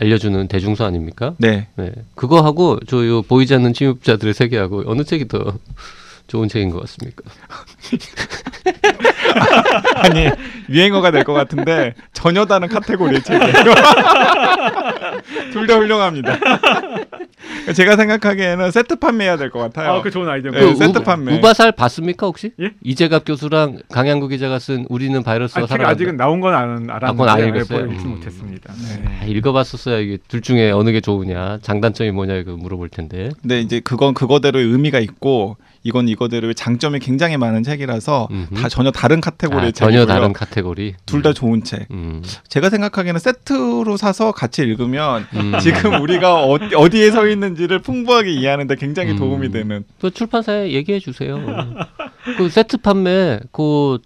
[0.01, 1.35] 알려주는 대중서 아닙니까?
[1.39, 1.69] 네.
[1.77, 5.59] 네, 그거 하고 저 요 보이지 않는 침입자들의 세계하고 어느 책이 더
[6.31, 7.25] 좋은 책인 것 같습니까?
[9.97, 10.29] 아니
[10.69, 13.53] 유행어가 될 것 같은데 전혀 다른 카테고리의 책이에요.
[15.53, 16.39] 둘 다 훌륭합니다.
[17.75, 19.93] 제가 생각하기에는 세트 판매해야 될 것 같아요.
[19.95, 20.51] 아, 그 좋은 아이디어.
[20.53, 21.37] 네, 그 세트 우- 판매.
[21.37, 22.53] 우바살 봤습니까 혹시?
[22.61, 22.71] 예?
[22.83, 25.95] 이재갑 교수랑 강양구 기자가 쓴 우리는 바이러스와 아, 제가 살아간다.
[25.95, 27.87] 아직은 나온 건 안, 알았는데 그건 안 읽었어요?
[27.87, 28.11] 읽지 음.
[28.11, 28.73] 못했습니다.
[28.73, 29.19] 네.
[29.21, 33.31] 아, 읽어봤었어야 이게 둘 중에 어느 게 좋으냐, 장단점이 뭐냐 이거 물어볼 텐데.
[33.43, 38.55] 근데 이제 그건 그거대로의 의미가 있고 이건 이거대로의 장점이 굉장히 많은 책이라서 음흠.
[38.55, 40.07] 다 전혀 다른 카테고리의 아, 전혀 책이고요.
[40.07, 40.95] 다른 카테고리.
[41.07, 41.87] 둘 다 좋은 책.
[41.91, 42.23] 음.
[42.49, 45.53] 제가 생각하기에는 세트로 사서 같이 읽으면 음.
[45.61, 49.17] 지금 우리가 어디, 어디에 서 있는지를 풍부하게 이해하는데 굉장히 음.
[49.19, 49.85] 도움이 되는.
[50.01, 51.39] 그 출판사에 얘기해 주세요.
[52.37, 53.99] 그 세트 판매 그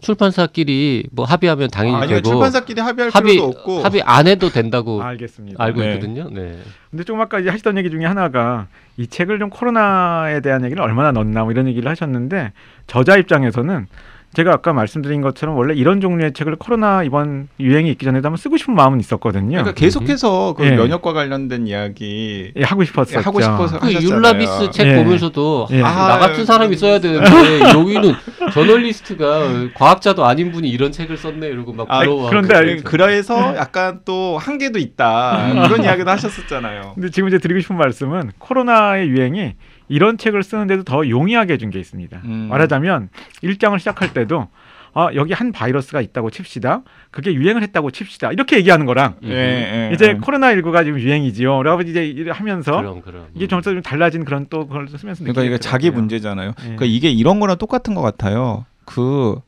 [0.00, 5.02] 출판사끼리 뭐 합의하면 당연히 아니요 되고 출판사끼리 합의할 합의 필요도 없고 합의 안 해도 된다고
[5.02, 5.62] 알겠습니다.
[5.62, 5.94] 알고 네.
[5.94, 6.28] 있거든요.
[6.30, 6.58] 네.
[6.90, 11.12] 근데 조금 아까 이제 하시던 얘기 중에 하나가 이 책을 좀 코로나에 대한 얘기를 얼마나
[11.12, 12.52] 넣나 뭐 이런 얘기를 하셨는데
[12.86, 13.86] 저자 입장에서는
[14.32, 18.56] 제가 아까 말씀드린 것처럼 원래 이런 종류의 책을 코로나 이번 유행이 있기 전에도 한번 쓰고
[18.58, 19.48] 싶은 마음은 있었거든요.
[19.48, 20.70] 그러니까 계속해서 그 예.
[20.70, 23.18] 면역과 관련된 이야기 예, 하고 싶었었죠.
[23.20, 23.92] 하고 싶어서 그.
[23.92, 25.02] 율라비스 책 예.
[25.02, 25.82] 보면서도 예.
[25.82, 27.24] 아, 나 같은 아, 사람이 써야 되는데
[27.74, 28.14] 여기는
[28.52, 32.30] 저널리스트가 과학자도 아닌 분이 이런 책을 썼네 이러고 막 아, 부러워.
[32.30, 36.92] 그런데 그- 그래서 약간 또 한계도 있다 그런 이야기도 하셨었잖아요.
[36.94, 39.54] 근데 지금 이제 드리고 싶은 말씀은 코로나의 유행이
[39.90, 42.22] 이런 책을 쓰는데도 더 용이하게 해준 게 있습니다.
[42.24, 42.46] 음.
[42.48, 43.08] 말하자면
[43.42, 44.48] 일장을 시작할 때도
[44.94, 46.82] 아 여기 한 바이러스가 있다고 칩시다.
[47.10, 48.30] 그게 유행을 했다고 칩시다.
[48.32, 49.28] 이렇게 얘기하는 거랑 음.
[49.28, 50.14] 예, 예, 이제 예.
[50.14, 51.58] 코로나 19가 지금 유행이지요.
[51.58, 53.26] 그래서 이제 하면서 그럼 그럼.
[53.34, 55.90] 이게 좀좀 달라진 그런 또 그걸 쓰면서 그러니까 이게 자기.
[55.90, 56.50] 문제잖아요.
[56.50, 56.62] 예.
[56.62, 58.64] 그러니까 이게 이런 거랑 똑같은 것 같아요.
[58.84, 59.40] 그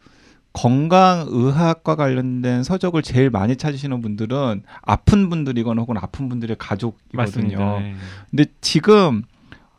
[0.52, 7.16] 건강 의학과 관련된 서적을 제일 많이 찾으시는 분들은 아픈 분들이거나 혹은 아픈 분들의 가족이거든요.
[7.16, 7.80] 맞습니다.
[7.82, 7.94] 예.
[8.30, 9.22] 근데 지금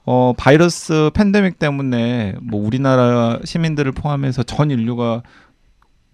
[0.06, 5.24] 어 바이러스 팬데믹 때문에 뭐 우리나라 시민들을 포함해서 전 인류가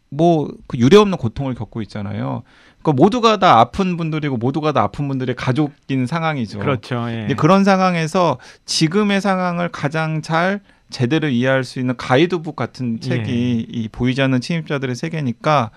[0.10, 2.44] 뭐 그 유례 없는 고통을 겪고 있잖아요.
[2.82, 6.60] 그러니까 모두가 다 아픈 분들이고 모두가 다 아픈 분들의 가족인 상황이죠.
[6.60, 7.08] 그렇죠.
[7.10, 7.22] 예.
[7.22, 13.80] 근데 그런 상황에서 지금의 상황을 가장 잘 제대로 이해할 수 있는 가이드북 같은 책이 예.
[13.80, 15.72] 이 보이지 않는 침입자들의 세계니까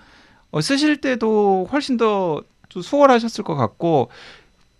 [0.51, 4.09] 어, 쓰실 때도 훨씬 더좀 수월하셨을 것 같고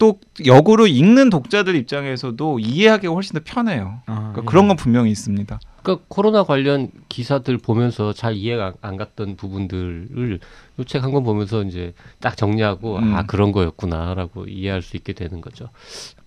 [0.04, 4.02] 또 역으로 읽는 독자들 입장에서도 이해하기가 훨씬 더 편해요.
[4.06, 4.46] 아, 그러니까 예.
[4.46, 5.58] 그런 건 분명히 있습니다.
[5.82, 10.40] 그러니까 코로나 관련 기사들 보면서 잘 이해가 안- 안 갔던 부분들을
[10.78, 13.16] 이책한 권 보면서 이제 딱 정리하고 음.
[13.16, 15.70] 아 그런 거였구나라고 이해할 수 있게 되는 거죠.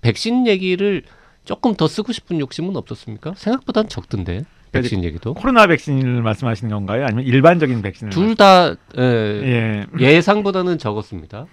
[0.01, 1.03] 백신 얘기를
[1.45, 3.35] 조금 더 쓰고 싶은 욕심은 없었습니까?
[3.37, 7.05] 생각보다는 적던데 백신 얘기도 코로나 백신을 말씀하시는 건가요?
[7.05, 8.11] 아니면 일반적인 백신을?
[8.11, 9.87] 둘다 예, 예.
[10.01, 11.45] 예상보다는 적었습니다.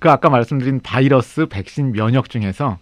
[0.00, 2.78] 그 아까 말씀드린 바이러스, 백신, 면역 중에서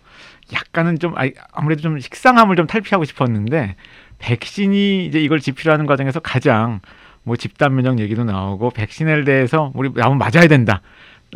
[0.53, 3.77] 약간은 좀 아이- 아무래도 좀 식상함을 좀 탈피하고 싶었는데
[4.19, 6.81] 백신이 이제 이걸 지필하는 과정에서 가장
[7.23, 10.81] 뭐 집단 면역 얘기도 나오고 백신에 대해서 우리 나면 맞아야 된다.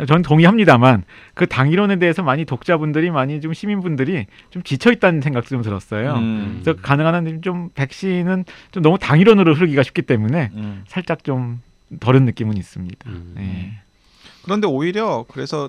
[0.06, 1.02] 전 동의합니다만
[1.34, 6.14] 그 당이론에 대해서 많이 독자분들이 많이 좀 시민분들이 좀 지쳐 있다는 생각도 좀 들었어요.
[6.14, 6.60] 음.
[6.62, 10.84] 그래서 가능한 한 좀 백신은 좀 너무 당이론으로 흐르기가 쉽기 때문에 음.
[10.86, 11.60] 살짝 좀
[11.98, 13.10] 덜은 느낌은 있습니다.
[13.10, 13.34] 음.
[13.38, 13.72] 예.
[14.42, 15.68] 그런데 오히려 그래서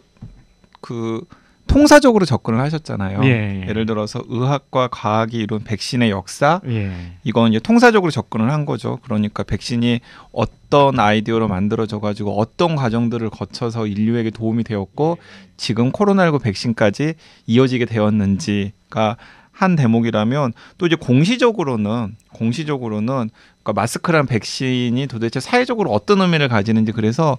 [0.81, 1.21] 그
[1.67, 3.21] 통사적으로 접근을 하셨잖아요.
[3.23, 3.67] 예, 예.
[3.67, 7.13] 예 를 들어서 의학과 과학이 이룬 백신의 역사 예.
[7.23, 8.99] 이건 이제 통사적으로 접근을 한 거죠.
[9.03, 10.01] 그러니까 백신이
[10.33, 15.17] 어떤 아이디어로 만들어져 가지고 어떤 과정들을 거쳐서 인류에게 도움이 되었고
[15.55, 17.13] 지금 코로나19 백신까지
[17.47, 19.15] 이어지게 되었는지가
[19.53, 23.29] 한 대목이라면 또 이제 공시적으로는 공시적으로는
[23.63, 27.37] 그러니까 마스크란 백신이 도대체 사회적으로 어떤 의미를 가지는지 그래서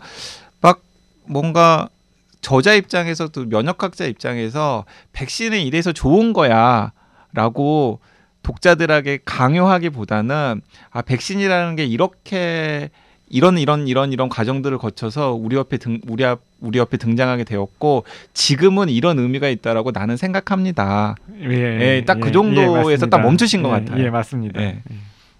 [0.61, 0.81] 막
[1.27, 1.89] 뭔가
[2.41, 8.01] 저자 입장에서 또 면역학자 입장에서 백신은 이래서 좋은 거야라고
[8.43, 12.91] 독자들에게 강요하기보다는 아 백신이라는 게 이렇게
[13.31, 18.05] 이런 이런 이런 이런 과정들을 거쳐서 우리 옆에 등 우리 앞 우리 옆에 등장하게 되었고
[18.35, 21.15] 지금은 이런 의미가 있다라고 나는 생각합니다.
[21.41, 23.07] 예, 딱그 정도에서 맞습니다.
[23.07, 24.05] 딱 멈추신 것 예, 같아요.
[24.05, 24.61] 예, 맞습니다.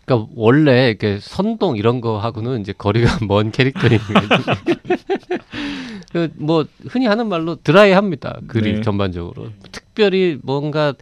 [0.03, 0.05] 예.
[0.05, 3.99] 그러니까 원래 이렇게 선동 이런 거 하고는 이제 거리가 먼 캐릭터인
[6.13, 8.41] 그뭐 흔히 하는 말로 드라이합니다.
[8.47, 8.81] 글이 네.
[8.83, 10.95] 전반적으로 특별히 뭔가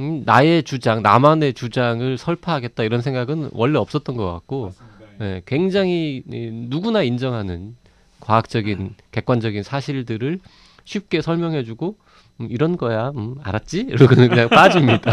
[0.00, 4.72] 음, 나의 주장, 나만의 주장을 설파하겠다 이런 생각은 원래 없었던 것 같고,
[5.20, 7.76] 예, 굉장히 이, 누구나 인정하는
[8.20, 10.40] 과학적인 객관적인 사실들을
[10.84, 11.96] 쉽게 설명해주고
[12.40, 13.80] 음, 이런 거야, 음, 알았지?
[13.88, 15.12] 이러고 그냥 빠집니다.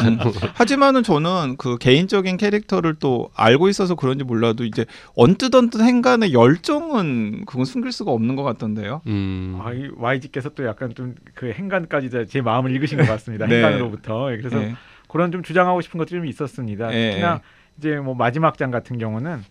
[0.54, 4.86] 하지만은 저는 그 개인적인 캐릭터를 또 알고 있어서 그런지 몰라도 이제
[5.16, 9.02] 언뜻 언뜻 행간의 열정은 그건 숨길 수가 없는 것 같던데요.
[9.08, 13.46] 음, 아, 이 YG께서 또 약간 좀 그 행간까지 다제 마음을 읽으신 것 같습니다.
[13.46, 13.58] 네.
[13.58, 14.32] 행간으로부터.
[14.34, 14.76] 예, 그래서 예.
[15.08, 16.94] 그런 좀 주장하고 싶은 것들이 좀 있었습니다.
[16.94, 17.42] 예, 특히나
[17.78, 19.44] 이제 뭐 마지막 장 같은 경우는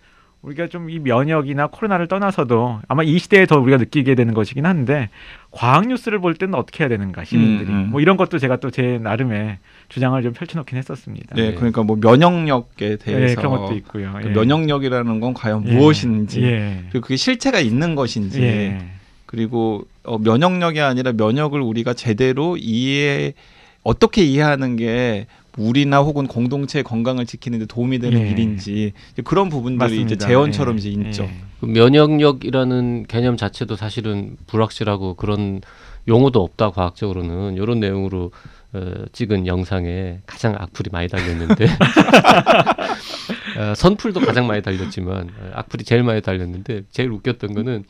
[0.47, 5.11] 우리가 좀 이 면역이나 코로나를 떠나서도 아마 이 시대에 더 우리가 느끼게 되는 것이긴 한데
[5.51, 7.91] 과학 뉴스를 볼 때는 어떻게 해야 되는가 시민들이 음, 음.
[7.91, 11.35] 뭐 이런 것도 제가 또 제 나름의 주장을 좀 펼쳐놓긴 했었습니다.
[11.35, 11.55] 네, 네.
[11.55, 14.13] 그러니까 뭐 면역력에 예, 대해서 그런 것도 있고요.
[14.23, 14.33] 그 예.
[14.33, 15.73] 면역력이라는 건 과연 예.
[15.73, 16.85] 무엇인지 예.
[16.91, 18.79] 그리고 그게 실체가 있는 것인지 예.
[19.25, 23.35] 그리고 어, 면역력이 아니라 면역을 우리가 제대로 이해
[23.83, 28.31] 어떻게 이해하는 게 우리나 혹은 공동체의 건강을 지키는 데 도움이 되는 예.
[28.31, 30.27] 일인지 이제 그런 부분들이 이제 맞습니다.
[30.27, 30.79] 재원처럼 예.
[30.79, 31.23] 이제 있죠.
[31.25, 31.31] 예.
[31.61, 35.61] 그 면역력이라는 개념 자체도 사실은 불확실하고 그런
[36.09, 38.31] 용어도 없다 과학적으로는 이런 내용으로
[38.73, 41.67] 어, 찍은 영상에 가장 악플이 많이 달렸는데
[43.59, 47.85] 어, 선풀도 가장 많이 달렸지만 어, 악플이 제일 많이 달렸는데 제일 웃겼던 거는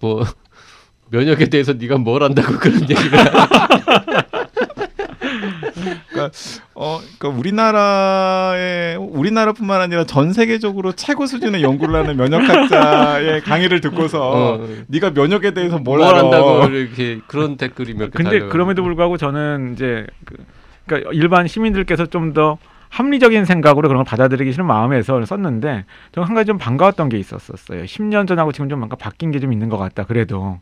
[0.00, 0.24] 뭐
[1.10, 3.10] 면역에 대해서 네가 뭘 안다고 그런 얘기를
[6.74, 14.68] 어, 그러니까 우리나라의 우리나라뿐만 아니라 전 세계적으로 최고 수준의 연구를 하는 면역학자의 강의를 듣고서 어,
[14.88, 16.14] 네가 면역에 대해서 뭘, 뭘?
[16.14, 18.48] 안다고 이렇게 그런 댓글이 몇개 근데 달려.
[18.48, 20.36] 그럼에도 불구하고 저는 이제 그,
[20.86, 22.58] 그러니까 일반 시민들께서 좀더
[22.90, 27.82] 합리적인 생각으로 그런 걸 받아들이기 싫은 마음에서 썼는데 저는 한 가지 좀 반가웠던 게 있었었어요.
[27.84, 30.04] 10년 전하고 지금 좀 뭔가 바뀐 게 좀 있는 것 같다.
[30.04, 30.58] 그래도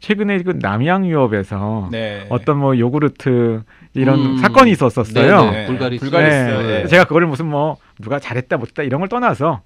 [0.00, 2.26] 최근에 그 남양 유업에서 네.
[2.28, 3.62] 어떤 뭐 요구르트
[3.94, 4.36] 이런 음.
[4.38, 5.50] 사건이 있었었어요.
[5.50, 5.66] 네네.
[5.66, 6.00] 불가리스.
[6.04, 6.36] 불가리스.
[6.36, 6.82] 네.
[6.82, 6.86] 예.
[6.86, 9.62] 제가 그거를 무슨 뭐 누가 잘했다 못했다 이런 걸 떠나서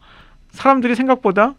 [0.51, 1.55] 사람들이 생각보다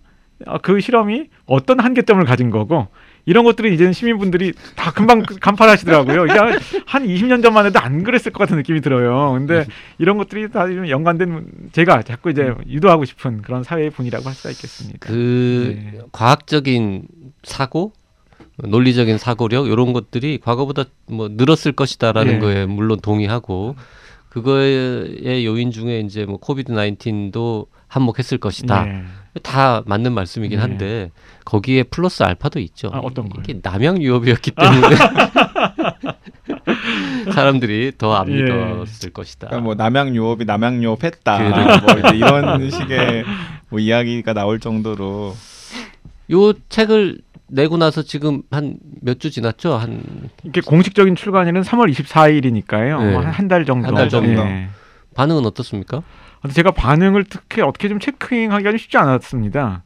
[0.47, 2.87] 어, 그 실험이 어떤 한계점을 가진 거고
[3.27, 6.25] 이런 것들은 이제는 시민분들이 다 금방 간파하시더라고요.
[6.25, 9.31] 이게 한- 한 20년 전만 해도 안 그랬을 것 같은 느낌이 들어요.
[9.33, 9.65] 근데
[9.97, 14.49] 이런 것들이 다 좀 연관된 제가 자꾸 이제 유도하고 싶은 그런 사회의 분이라고 할 수가
[14.51, 14.99] 있겠습니다.
[14.99, 15.99] 그 네.
[16.11, 17.03] 과학적인
[17.43, 17.93] 사고,
[18.57, 22.39] 논리적인 사고력 이런 것들이 과거보다 뭐 늘었을 것이다라는 예.
[22.39, 23.75] 거에 물론 동의하고
[24.29, 28.87] 그거의 요인 중에 이제 뭐 코비드 19도 한몫했을 것이다.
[28.87, 29.03] 예.
[29.41, 30.61] 다 맞는 말씀이긴 네.
[30.61, 31.11] 한데
[31.43, 32.89] 거기에 플러스 알파도 있죠.
[32.93, 33.43] 아, 어떤 거요?
[33.43, 34.95] 이게 남양 유업이었기 때문에
[37.33, 38.43] 사람들이 더안 예.
[38.43, 39.47] 믿었을 것이다.
[39.47, 41.37] 그러니까 뭐 남양 유업이 남양 유업했다.
[41.37, 41.49] 그래.
[41.79, 43.25] 뭐 이런 식의
[43.69, 45.35] 뭐 이야기가 나올 정도로
[46.31, 49.73] 요 책을 내고 나서 지금 한 몇 주 지났죠?
[49.75, 50.01] 한
[50.43, 53.03] 이게 공식적인 출간일은 3월 24일이니까요.
[53.03, 53.15] 네.
[53.27, 53.87] 한달 정도.
[53.87, 54.41] 한 달 정도.
[54.41, 54.67] 예.
[55.15, 56.01] 반응은 어떻습니까?
[56.53, 59.83] 제가 반응을 특히 어떻게 좀 체크하기가 좀 쉽지 않았습니다.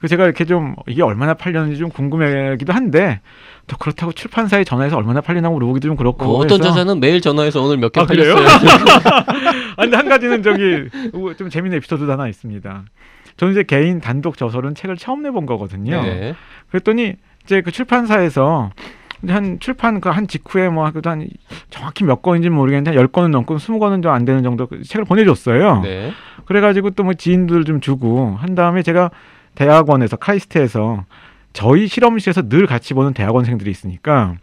[0.00, 3.20] 그 제가 이렇게 좀 이게 얼마나 팔렸는지 좀 궁금하기도 한데
[3.66, 7.78] 또 그렇다고 출판사에 전화해서 얼마나 팔리나고 물어보기도 좀 그렇고 어, 어떤 저자는 매일 전화해서 오늘
[7.78, 8.04] 몇개 아?
[8.06, 8.46] 팔렸어요.
[9.76, 10.88] 아, 근데 한 가지는 저기
[11.38, 12.84] 좀 재밌는 에피소드도 하나 있습니다.
[13.36, 16.02] 저는 이제 개인 단독 저서는 책을 처음 내본 거거든요.
[16.02, 16.34] 네.
[16.70, 18.70] 그랬더니 이제 그 출판사에서
[19.26, 21.26] 한 출판 그 한 직후에 뭐 그래도 한
[21.70, 25.04] 정확히 몇 권인지 는 모르겠는데 한 10권은 넘고 20권은 좀 안 되는 정도 그 책을
[25.06, 25.80] 보내줬어요.
[25.82, 26.12] 네.
[26.44, 29.10] 그래가지고 또 뭐 지인들 좀 주고 한 다음에 제가
[29.54, 31.04] 대학원에서 카이스트에서
[31.52, 34.34] 저희 실험실에서 늘 같이 보는 대학원생들이 있으니까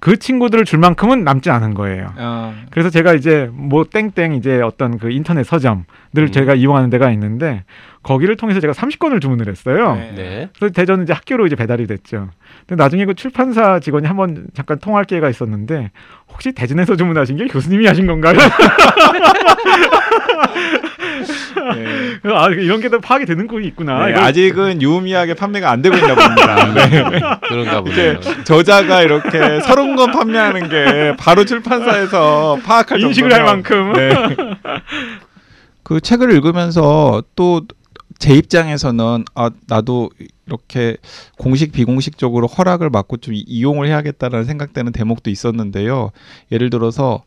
[0.00, 2.12] 그 친구들을 줄 만큼은 남지 않은 거예요.
[2.16, 5.84] 어, 그래서 제가 이제 뭐 땡땡 이제 어떤 그 인터넷 서점을
[6.16, 6.32] 음.
[6.32, 7.64] 제가 이용하는 데가 있는데
[8.06, 9.96] 거기를 통해서 제가 30권을 주문을 했어요.
[9.96, 10.12] 네.
[10.14, 10.48] 네.
[10.56, 12.28] 그래서 대전은 이제 학교로 이제 배달이 됐죠.
[12.66, 15.90] 근데 나중에 그 출판사 직원이 한번 잠깐 통화할 기회가 있었는데
[16.32, 18.36] 혹시 대전에서 주문하신 게 교수님이 하신 건가요?
[21.74, 22.32] 네.
[22.32, 24.04] 아 이런 게 다 파악이 되는 꼴이 있구나.
[24.06, 26.72] 네, 이걸- 아직은 유의미하게 판매가 안 되고 있나 봅니다.
[26.88, 27.02] 네.
[27.48, 28.20] 그런가 보네요.
[28.44, 33.92] 저자가 이렇게 서른 권 판매하는 게 바로 출판사에서 파악할 인식을 정도면- 할 만큼.
[33.94, 34.10] 네.
[35.82, 37.62] 그 책을 읽으면서 또
[38.18, 40.10] 제 입장에서는 아 나도
[40.46, 40.96] 이렇게
[41.38, 46.12] 공식 비공식적으로 허락을 받고 좀 이- 이용을 해야겠다라는 생각되는 대목도 있었는데요.
[46.52, 47.22] 예를 들어서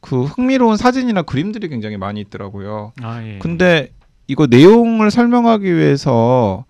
[0.00, 2.92] 그 흥미로운 사진이나 그림들이 굉장히 많이 있더라고요.
[3.02, 3.38] 아, 예.
[3.40, 3.90] 근데
[4.28, 6.64] 이거 내용을 설명하기 위해서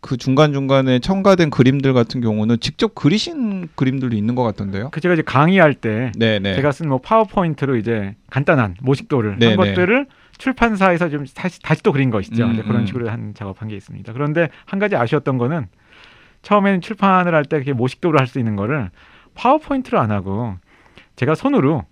[0.00, 4.88] 그 중간 중간에 첨가된 그림들 같은 경우는 직접 그리신 그림들도 있는 것 같던데요.
[4.90, 6.54] 그 제가 이제 강의할 때 네, 네.
[6.54, 9.68] 제가 쓴 뭐 파워포인트로 이제 간단한 모식도를 네, 한 네.
[9.74, 10.06] 것들을
[10.42, 12.44] 출판사에서 좀 다시 다시 또 그린 거 있죠.
[12.44, 12.86] 음, 그런 음.
[12.86, 14.12] 식으로 한 작업한 게 있습니다.
[14.12, 15.68] 그런데 한 가지 아쉬웠던 거는
[16.42, 18.90] 처음에는 출판을 할 때 그렇게 모식도로 할 수 있는 거를
[19.36, 20.56] 파워포인트로 안 하고
[21.14, 21.84] 제가 손으로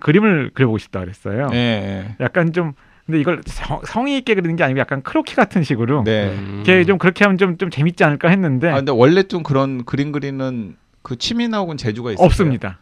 [0.00, 1.48] 그림을 그려보고 싶다 그랬어요.
[1.48, 2.74] 네, 약간 좀
[3.06, 6.28] 근데 이걸 성, 성의 있게 그리는 게 아니고 약간 크로키 같은 식으로 네.
[6.28, 6.62] 음.
[6.86, 10.76] 좀 그렇게 하면 좀 좀 재밌지 않을까 했는데 아 근데 원래 좀 그런 그림 그리는
[11.04, 12.24] 그 취미나 혹은 재주가 있어요.
[12.24, 12.78] 없습니다.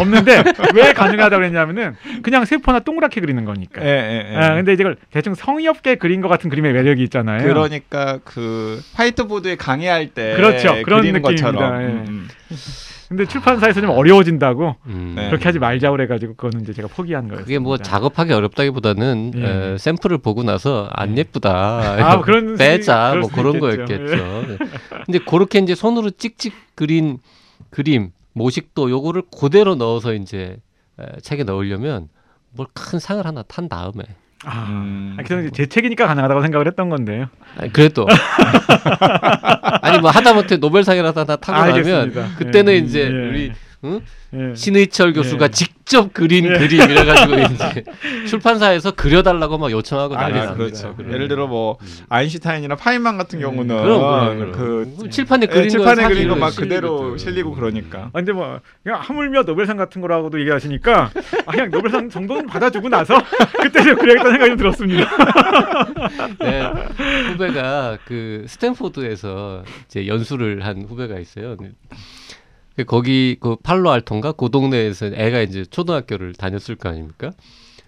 [0.00, 0.42] 없는데
[0.74, 3.84] 왜 가능하다고 그랬냐면은 그냥 세포나 동그랗게 그리는 거니까.
[3.84, 4.36] 예, 예, 예.
[4.36, 7.42] 아, 근데 이걸 대충 성의 없게 그린 것 같은 그림의 매력이 있잖아요.
[7.42, 10.74] 그러니까 그 화이트보드에 강의할 때 그렇죠.
[10.84, 11.28] 그런 느낌입니다.
[11.28, 11.82] 것처럼.
[11.82, 11.86] 예.
[11.86, 12.28] 음,
[13.10, 15.12] 근데 출판사에서 좀 어려워진다고 음.
[15.14, 15.26] 네.
[15.28, 17.42] 그렇게 하지 말자고 그래가지고 그거는 이제 제가 포기한 거예요.
[17.42, 19.72] 그게 뭐 작업하기 어렵다기보다는 예.
[19.74, 21.18] 에, 샘플을 보고 나서 안 예.
[21.18, 21.50] 예쁘다.
[21.52, 23.60] 아, 그런 빼자 뭐 그런 있겠죠.
[23.84, 24.44] 거였겠죠.
[24.48, 24.58] 네.
[25.04, 27.18] 근데 그렇게 이제 손으로 찍찍 그린
[27.70, 30.56] 그림 모식도 요거를 그대로 넣어서 이제
[31.00, 32.08] 에, 책에 넣으려면
[32.52, 34.02] 뭘 큰 상을 하나 탄 다음에
[34.44, 35.16] 아, 음.
[35.18, 37.26] 아, 그냥 제 책이니까 가능하다고 생각을 했던 건데요.
[37.58, 38.06] 아니, 그래도
[39.82, 42.36] 아니 뭐 하다못해 노벨상이라도 하나 타고 나면 알겠습니다.
[42.38, 43.52] 그때는 예, 이제 예, 우리
[43.84, 44.00] 응?
[44.34, 44.54] 예.
[44.54, 45.50] 신의철 교수가 예.
[45.50, 46.58] 직접 그린 예.
[46.58, 47.84] 그림 이래 가지고 이제
[48.26, 50.54] 출판사에서 그려 달라고 막 요청하고 아, 난리 아.
[50.54, 50.94] 그렇죠.
[50.96, 51.12] 그럼.
[51.12, 51.86] 예를 들어 뭐 음.
[52.08, 53.44] 아인슈타인이나 파인만 같은 예.
[53.44, 54.96] 경우는 그럼, 그럼, 그럼.
[54.98, 57.16] 그 칠판에 예, 그린 칠판에 거 그린 거막 사진을 그대로.
[57.16, 58.04] 실리고 그러니까.
[58.06, 61.10] 아, 근데 뭐 그냥 하물며 노벨상 같은 거라고도 얘기하시니까
[61.46, 63.14] 아, 그냥 노벨상 정도는 받아주고 나서
[63.62, 65.10] 그때 좀 그래야겠다는 생각이 좀 들었습니다.
[66.40, 66.62] 네,
[67.32, 71.56] 후배가 그 스탠포드에서 이제 연수를 한 후배가 있어요.
[72.76, 77.32] 그 거기 그 팔로 알토인가 그 동네에서 애가 이제 초등학교를 다녔을 거 아닙니까?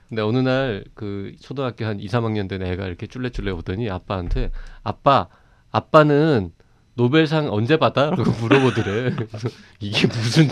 [0.08, 4.50] 근데 어느 날 그 초등학교 한 2, 3학년 된 애가 이렇게 쫄래쫄래 오더니 아빠한테
[4.82, 5.28] 아빠
[5.70, 6.52] 아빠는
[6.94, 8.10] 노벨상 언제 받아?
[8.10, 9.14] 라고 물어보더래.
[9.14, 9.48] 그래서
[9.80, 10.48] 이게 무슨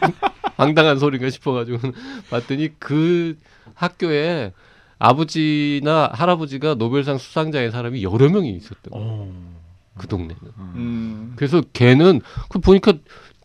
[0.56, 1.78] 황당한 소리인가 싶어가지고
[2.30, 3.36] 봤더니 그
[3.74, 4.52] 학교에
[4.98, 9.32] 아버지나 할아버지가 노벨상 수상자인 사람이 여러 명이 있었던 거예요.
[9.98, 10.36] 그 동네는.
[10.58, 11.32] 음.
[11.36, 12.94] 그래서 걔는 그 보니까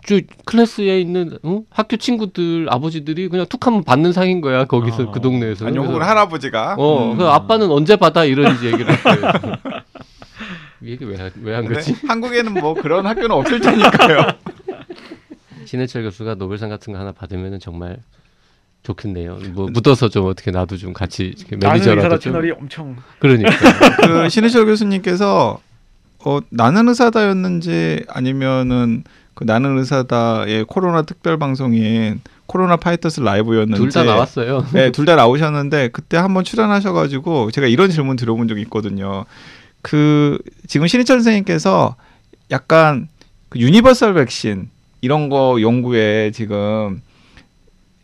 [0.06, 1.62] 저 클래스에 있는 어?
[1.70, 5.12] 학교 친구들 아버지들이 그냥 툭 하면 받는 상인 거야 거기서 어.
[5.12, 5.68] 그 동네에서.
[5.68, 7.18] 아니 혹은 할아버지가 어, 음.
[7.18, 9.32] 그 아빠는 언제 받아 이런 이제 얘기를 했어요.
[10.82, 11.94] 이 얘기 왜왜한 근데 거지?
[12.08, 14.26] 한국에는 뭐 그런 학교는 없을 테니까요.
[15.66, 18.00] 신해철 교수가 노벨상 같은 거 하나 받으면 정말
[18.84, 19.38] 좋겠네요.
[19.54, 23.52] 뭐 묻어서 좀 어떻게 나도 좀 같이 나는 매니저라도 의사다 좀 채널이 엄청 그러니까
[24.02, 25.62] 그 신의철 교수님께서
[26.24, 34.66] 어, 나는 의사다였는지 아니면은 그 나는 의사다의 코로나 특별 방송인 코로나 Fighters Live였는지 둘다 나왔어요.
[34.74, 39.26] 네, 둘 다 나오셨는데 그때 한번 출연하셔가지고 제가 이런 질문 들어본 적이 있거든요.
[39.82, 41.96] 그 지금 신의철 선생님께서
[42.52, 43.08] 약간
[43.50, 44.70] 그 universal 백신
[45.00, 47.02] 이런 거 연구에 지금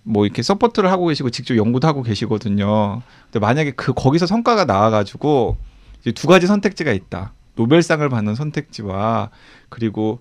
[0.03, 3.01] 뭐 이렇게 support를 하고 계시고 직접 연구도 하고 계시거든요.
[3.25, 5.57] 근데 만약에 그 거기서 성과가 나와가지고
[6.01, 7.33] 이제 두 가지 선택지가 있다.
[7.55, 9.29] 노벨상을 받는 선택지와
[9.69, 10.19] 그리고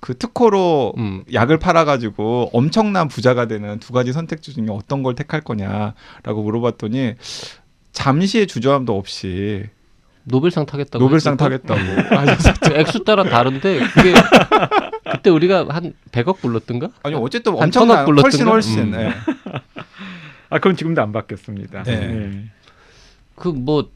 [0.00, 1.24] 그 특허로 음.
[1.32, 7.14] 약을 팔아가지고 엄청난 부자가 되는 두 가지 선택지 중에 어떤 걸 택할 거냐라고 물어봤더니
[7.92, 9.66] 잠시의 주저함도 없이
[10.24, 11.36] 노벨상 타겠다고 노벨상?
[11.36, 11.80] 타겠다고
[12.62, 14.14] 그 액수 따라 다른데 그게
[15.12, 16.90] 그때 우리가 한 100억 불렀던가?
[17.02, 18.50] 아니 어쨌든 한 엄청난 천억 훨씬 불렀던가?
[18.52, 18.90] 훨씬 음.
[18.92, 19.10] 네.
[20.50, 21.82] 아 그건 지금도 안 바뀌었습니다.
[21.84, 21.92] 네.
[21.92, 22.44] 예.
[23.36, 23.90] 그뭐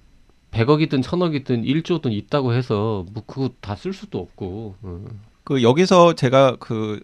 [0.53, 4.77] 100억이든 1000억이든 1조든 있다고 해서 뭐 그거 다 쓸 수도 없고.
[4.85, 5.07] 음.
[5.45, 7.01] 그 여기서 제가 그,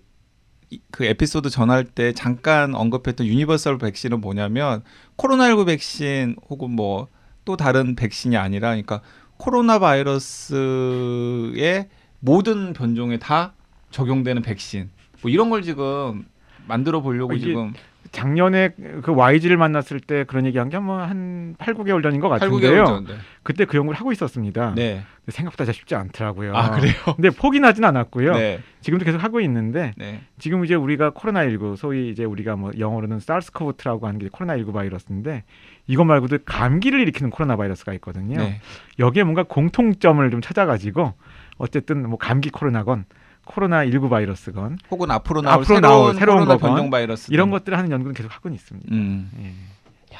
[0.70, 4.82] 이- 그 에피소드 전할 때 잠깐 언급했던 universal 백신은 뭐냐면
[5.16, 7.08] 코로나19 백신 혹은 뭐
[7.46, 9.00] 또 다른 백신이 아니라 그러니까
[9.38, 11.88] 코로나 바이러스의
[12.20, 13.54] 모든 변종에 다
[13.90, 14.90] 적용되는 백신.
[15.22, 16.26] 뭐 이런 걸 지금
[16.66, 17.72] 만들어 보려고 어, 이게 지금
[18.12, 18.70] 작년에
[19.02, 22.84] 그 YG를 만났을 때 그런 얘기한 게 뭐한 8, 9개월 전인 것 8, 같은데요.
[22.84, 23.04] 9개월 전.
[23.04, 23.14] 네.
[23.42, 24.74] 그때 그 연구를 하고 있었습니다.
[24.74, 25.04] 네.
[25.28, 26.56] 생각보다 쉽지 않더라고요.
[26.56, 26.92] 아 그래요?
[27.14, 28.34] 근데 포기하진 않았고요.
[28.34, 28.60] 네.
[28.80, 30.22] 지금도 계속 하고 있는데 네.
[30.38, 35.44] 지금 이제 우리가 코로나19 소위 이제 우리가 뭐 영어로는 사르스코브2라고 하는 게 코로나19 바이러스인데
[35.86, 38.38] 이것 말고도 감기를 일으키는 코로나 바이러스가 있거든요.
[38.38, 38.60] 네.
[38.98, 41.14] 여기에 뭔가 공통점을 좀 찾아가지고
[41.58, 43.04] 어쨌든 뭐 감기 코로나건
[43.50, 47.76] 코로나19 바이러스건 혹은 앞으로 나올 앞으로 새로운, 나올 새로운 코로나 거건 변종 바이러스 이런 것들을
[47.76, 48.88] 하는 연구는 계속 하고 있습니다.
[48.94, 49.30] 음.
[49.42, 50.16] 예.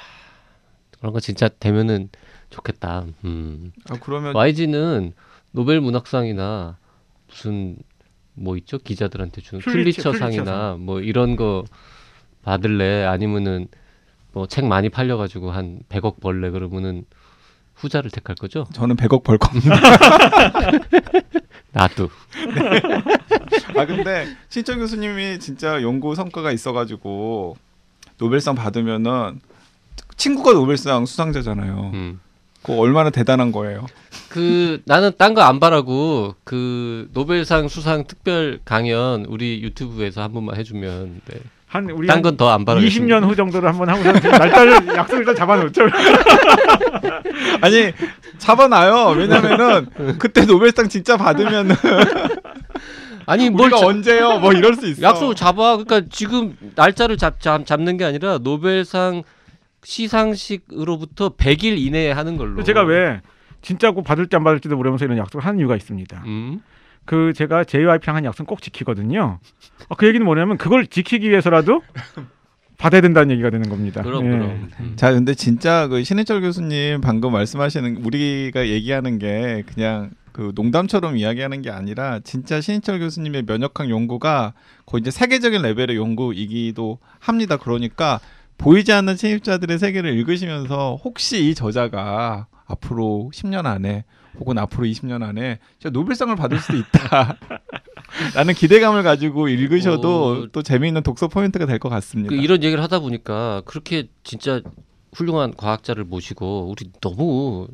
[0.99, 2.11] 그런 거 진짜 되면은
[2.51, 3.05] 좋겠다.
[3.25, 3.73] 음.
[3.89, 5.13] 아, 그러면 YG는
[5.53, 6.77] 노벨 문학상이나
[7.29, 7.77] 무슨
[8.35, 8.79] 뭐 있죠?
[8.79, 10.85] 기자들한테 주는 퓰리처, 퓰리처상.
[10.85, 11.65] 뭐 이런 거
[12.43, 13.69] 받을래 아니면은
[14.33, 17.05] 뭐 책 많이 팔려 가지고 한 100억 벌래 그러면은
[17.75, 18.67] 후자를 택할 거죠?
[18.73, 19.75] 저는 100억 벌 겁니다.
[21.73, 22.11] 나도.
[23.77, 27.57] 아 근데 신청 교수님이 진짜 연구 성과가 있어가지고
[28.19, 29.41] 노벨상 받으면은
[30.17, 31.91] 친구가 노벨상 수상자잖아요.
[31.95, 32.21] 음.
[32.63, 33.87] 그거 얼마나 대단한 거예요.
[34.29, 40.57] 그 나는 딴 거 안 바라고 그 노벨상 수상 특별 강연 우리 유튜브에서 한 번만
[40.57, 41.41] 해주면 네.
[41.71, 42.81] 한 우리 딴건더 안 바라.
[42.81, 45.83] 20년 후 정도를 한번 하고 날짜를 약속을 일단 잡아놓죠.
[47.63, 47.93] 아니
[48.39, 49.15] 잡아놔요.
[49.17, 49.87] 왜냐면은
[50.19, 51.77] 그때 노벨상 진짜 받으면은
[53.27, 54.41] 아니 뭘 우리가 자- 언제요?
[54.41, 55.01] 뭐 이럴 수 있어.
[55.01, 55.77] 약속을 잡아.
[55.77, 59.23] 그러니까 지금 날짜를 잡, 잡 잡는 게 아니라 노벨상
[59.85, 62.65] 시상식으로부터 100일 이내에 하는 걸로.
[62.65, 63.21] 제가 왜
[63.63, 66.23] 진짜 꼭 받을지 안 받을지도 모르면서 이런 약속을 하는 이유가 있습니다.
[66.27, 66.63] 음.
[67.05, 69.39] 그 제가 JYP랑 한 약속 꼭 지키거든요.
[69.89, 71.83] 어, 그 얘기는 뭐냐면 그걸 지키기 위해서라도
[72.79, 74.03] 받아야 된다는 얘기가 되는 겁니다.
[74.03, 74.31] 그럼 예.
[74.31, 74.71] 그럼.
[74.81, 74.93] 음.
[74.97, 81.61] 자, 근데 진짜 그 신해철 교수님 방금 말씀하시는 우리가 얘기하는 게 그냥 그 농담처럼 이야기하는
[81.61, 84.55] 게 아니라 진짜 신해철 교수님의 면역학 연구가
[84.87, 87.57] 거의 이제 세계적인 레벨의 연구이기도 합니다.
[87.57, 88.21] 그러니까
[88.57, 94.05] 보이지 않는 침입자들의 세계를 읽으시면서 혹시 이 저자가 앞으로 10년 안에
[94.39, 97.37] 혹은 앞으로 20년 안에 진짜 노벨상을 받을 수도 있다.
[98.35, 102.35] 라는 기대감을 가지고 읽으셔도 어, 또 재미있는 독서 포인트가 될 것 같습니다.
[102.35, 104.61] 그 이런 얘기를 하다 보니까 그렇게 진짜
[105.15, 107.69] 훌륭한 과학자를 모시고 우리 너무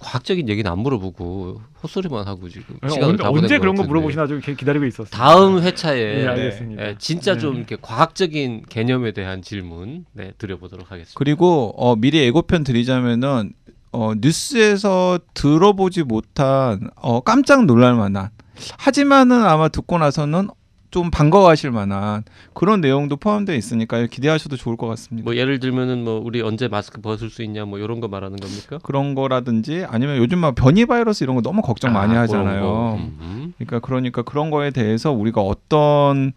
[0.00, 3.84] 과학적인 얘기는 안 물어보고 헛소리만 하고 지금 어, 시간을 언제, 다 언제 것 그런 거.
[3.84, 5.10] 물어보시나 좀 기- 기다리고 있었어요.
[5.10, 6.82] 다음 회차에 네, 네, 알겠습니다.
[6.88, 7.58] 예, 진짜 좀 네.
[7.58, 11.14] 이렇게 과학적인 개념에 대한 질문 네, 드려보도록 하겠습니다.
[11.16, 13.52] 그리고 어, 미리 예고편 드리자면은
[13.92, 18.30] 어, 뉴스에서 들어보지 못한 어, 깜짝 놀랄 만한
[18.78, 20.48] 하지만은 아마 듣고 나서는
[20.90, 22.22] 좀 반가워하실 만한
[22.52, 25.24] 그런 내용도 포함되어 있으니까 기대하셔도 좋을 것 같습니다.
[25.24, 28.78] 뭐 예를 들면은 뭐 우리 언제 마스크 벗을 수 있냐 뭐 이런 거 말하는 겁니까?
[28.82, 32.62] 그런 거라든지 아니면 요즘 막 변이 바이러스 이런 거 너무 걱정 많이 아, 하잖아요.
[32.62, 32.94] 거.
[33.00, 33.54] 음.
[33.56, 36.32] 그러니까 그러니까 그런 거에 대해서 우리가 어떤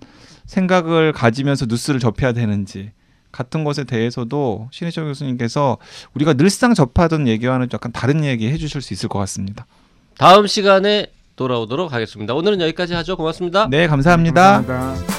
[0.45, 2.93] 생각을 가지면서 뉴스를 접해야 되는지
[3.35, 5.77] 같은 것에 대해서도 신희철 교수님께서
[6.13, 9.65] 우리가 늘상 접하던 얘기와는 약간 다른 얘기 해주실 수 있을 것 같습니다.
[10.17, 12.33] 다음 시간에 돌아오도록 하겠습니다.
[12.33, 13.17] 오늘은 여기까지 하죠.
[13.17, 13.67] 고맙습니다.
[13.69, 14.63] 네, 감사합니다.
[14.63, 15.14] 감사합니다.